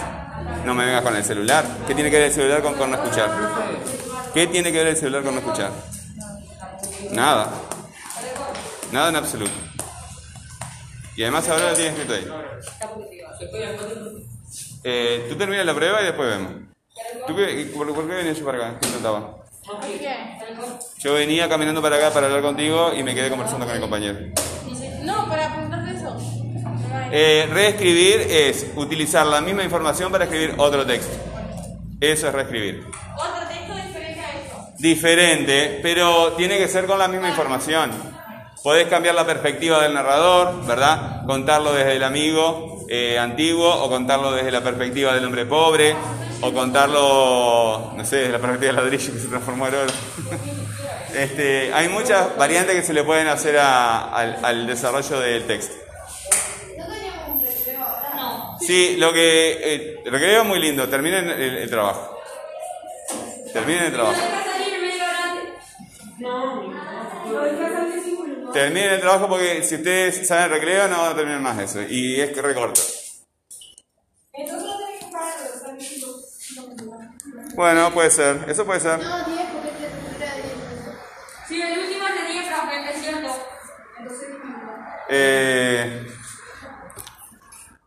no 0.64 0.74
me 0.74 0.84
vengas 0.84 1.02
con 1.02 1.16
el 1.16 1.24
celular. 1.24 1.64
¿Qué 1.86 1.94
tiene 1.94 2.10
que 2.10 2.16
ver 2.18 2.26
el 2.26 2.32
celular 2.32 2.62
con, 2.62 2.74
con 2.74 2.90
no 2.90 2.96
escuchar? 2.96 3.30
¿Qué 4.34 4.46
tiene 4.46 4.70
que 4.70 4.78
ver 4.78 4.88
el 4.88 4.96
celular 4.96 5.22
con 5.22 5.34
no 5.34 5.40
escuchar? 5.40 5.70
Nada. 7.12 7.50
Nada 8.92 9.08
en 9.08 9.16
absoluto. 9.16 9.52
Y 11.16 11.22
además 11.22 11.48
ahora 11.48 11.70
lo 11.70 11.76
tienes 11.76 11.98
escrito 11.98 12.14
ahí. 12.14 12.26
Eh, 14.84 15.26
tú 15.28 15.36
terminas 15.36 15.66
la 15.66 15.74
prueba 15.74 16.00
y 16.02 16.04
después 16.04 16.28
vemos. 16.28 16.52
¿Tú 17.26 17.36
qué, 17.36 17.70
por, 17.74 17.94
por 17.94 18.08
qué 18.08 18.14
venías 18.14 18.38
yo 18.38 18.44
para 18.44 18.58
acá? 18.58 18.78
¿Qué 18.80 18.88
trataba? 18.88 19.36
Yo 20.98 21.14
venía 21.14 21.48
caminando 21.48 21.80
para 21.82 21.96
acá 21.96 22.10
para 22.10 22.26
hablar 22.26 22.42
contigo 22.42 22.92
y 22.94 23.02
me 23.02 23.14
quedé 23.14 23.30
conversando 23.30 23.66
con 23.66 23.74
el 23.74 23.80
compañero. 23.80 24.18
No, 25.02 25.28
para 25.28 25.52
preguntarte 25.52 25.96
eso. 25.96 26.16
Eh, 27.12 27.48
reescribir 27.52 28.26
es 28.30 28.66
utilizar 28.76 29.26
la 29.26 29.40
misma 29.40 29.64
información 29.64 30.12
para 30.12 30.24
escribir 30.24 30.54
otro 30.58 30.86
texto. 30.86 31.16
Eso 32.00 32.28
es 32.28 32.34
reescribir. 32.34 32.86
Otro 33.16 33.48
texto 33.48 33.74
diferente 33.74 34.20
a 34.20 34.30
eso. 34.32 34.68
Diferente, 34.78 35.80
pero 35.82 36.32
tiene 36.32 36.58
que 36.58 36.68
ser 36.68 36.86
con 36.86 36.98
la 36.98 37.08
misma 37.08 37.28
información. 37.28 37.90
Podés 38.62 38.88
cambiar 38.88 39.14
la 39.14 39.24
perspectiva 39.24 39.82
del 39.82 39.94
narrador, 39.94 40.66
¿verdad? 40.66 41.24
Contarlo 41.26 41.72
desde 41.72 41.96
el 41.96 42.04
amigo 42.04 42.84
eh, 42.88 43.18
antiguo 43.18 43.72
o 43.72 43.88
contarlo 43.88 44.32
desde 44.32 44.50
la 44.50 44.62
perspectiva 44.62 45.14
del 45.14 45.24
hombre 45.24 45.46
pobre 45.46 45.96
o 46.42 46.52
contarlo, 46.52 47.92
no 47.96 48.04
sé, 48.04 48.16
desde 48.16 48.32
la 48.32 48.38
perspectiva 48.38 48.72
del 48.72 48.84
ladrillo 48.84 49.12
que 49.12 49.18
se 49.18 49.28
transformó 49.28 49.68
en 49.68 49.74
oro. 49.74 49.92
Este, 51.14 51.72
hay 51.74 51.88
muchas 51.88 52.36
variantes 52.36 52.74
que 52.76 52.82
se 52.82 52.92
le 52.92 53.02
pueden 53.04 53.26
hacer 53.28 53.58
a- 53.58 54.14
al, 54.14 54.66
desarrollo 54.66 55.20
del 55.20 55.46
texto. 55.46 55.74
¿No 56.78 56.86
teníamos 56.86 57.36
un 57.36 57.42
recreo 57.46 57.82
ahora? 57.82 58.58
Sí, 58.60 58.96
lo 58.96 59.12
que 59.12 59.58
eh, 59.62 60.00
recreo 60.04 60.44
muy 60.44 60.60
lindo. 60.60 60.88
Terminen 60.88 61.28
el, 61.28 61.68
trabajo. 61.70 62.16
Terminen 63.52 63.84
el 63.84 63.92
trabajo. 63.92 64.20
Terminen 68.52 68.90
el 68.92 69.00
trabajo 69.00 69.28
porque 69.28 69.62
si 69.62 69.76
ustedes 69.76 70.26
saben 70.26 70.50
recreo 70.50 70.88
no 70.88 71.02
van 71.02 71.12
a 71.12 71.16
terminar 71.16 71.40
más 71.40 71.58
eso. 71.58 71.80
Y 71.88 72.20
es 72.20 72.30
que 72.30 72.42
recorto. 72.42 72.80
No. 74.36 74.80
Bueno, 77.54 77.92
puede 77.92 78.10
ser. 78.10 78.44
Eso 78.48 78.64
puede 78.64 78.80
ser. 78.80 78.98
Sí, 81.50 81.60
el 81.60 81.80
último 81.80 82.04
es 82.06 82.14
de 82.14 82.90
es 82.92 83.00
cierto. 83.02 83.28
Entonces, 83.98 84.28
eh, 85.08 86.06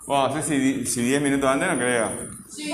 bueno, 0.05 0.35
no 0.35 0.41
sé 0.41 0.85
si 0.85 1.01
10 1.01 1.21
minutos 1.21 1.49
antes, 1.49 1.69
no 1.69 1.77
creo. 1.77 2.11
Sí, 2.49 2.73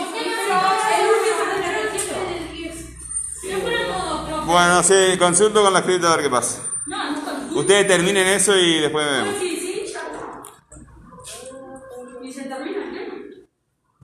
Bueno, 4.47 4.81
sí, 4.81 5.15
consulto 5.19 5.61
con 5.61 5.73
la 5.73 5.79
escrita 5.79 6.11
a 6.11 6.15
ver 6.15 6.25
qué 6.25 6.31
pasa. 6.31 6.63
No, 6.87 7.11
no 7.11 7.59
Ustedes 7.59 7.85
terminen 7.87 8.25
eso 8.25 8.57
y 8.57 8.79
después 8.79 9.05
vemos. 9.05 9.58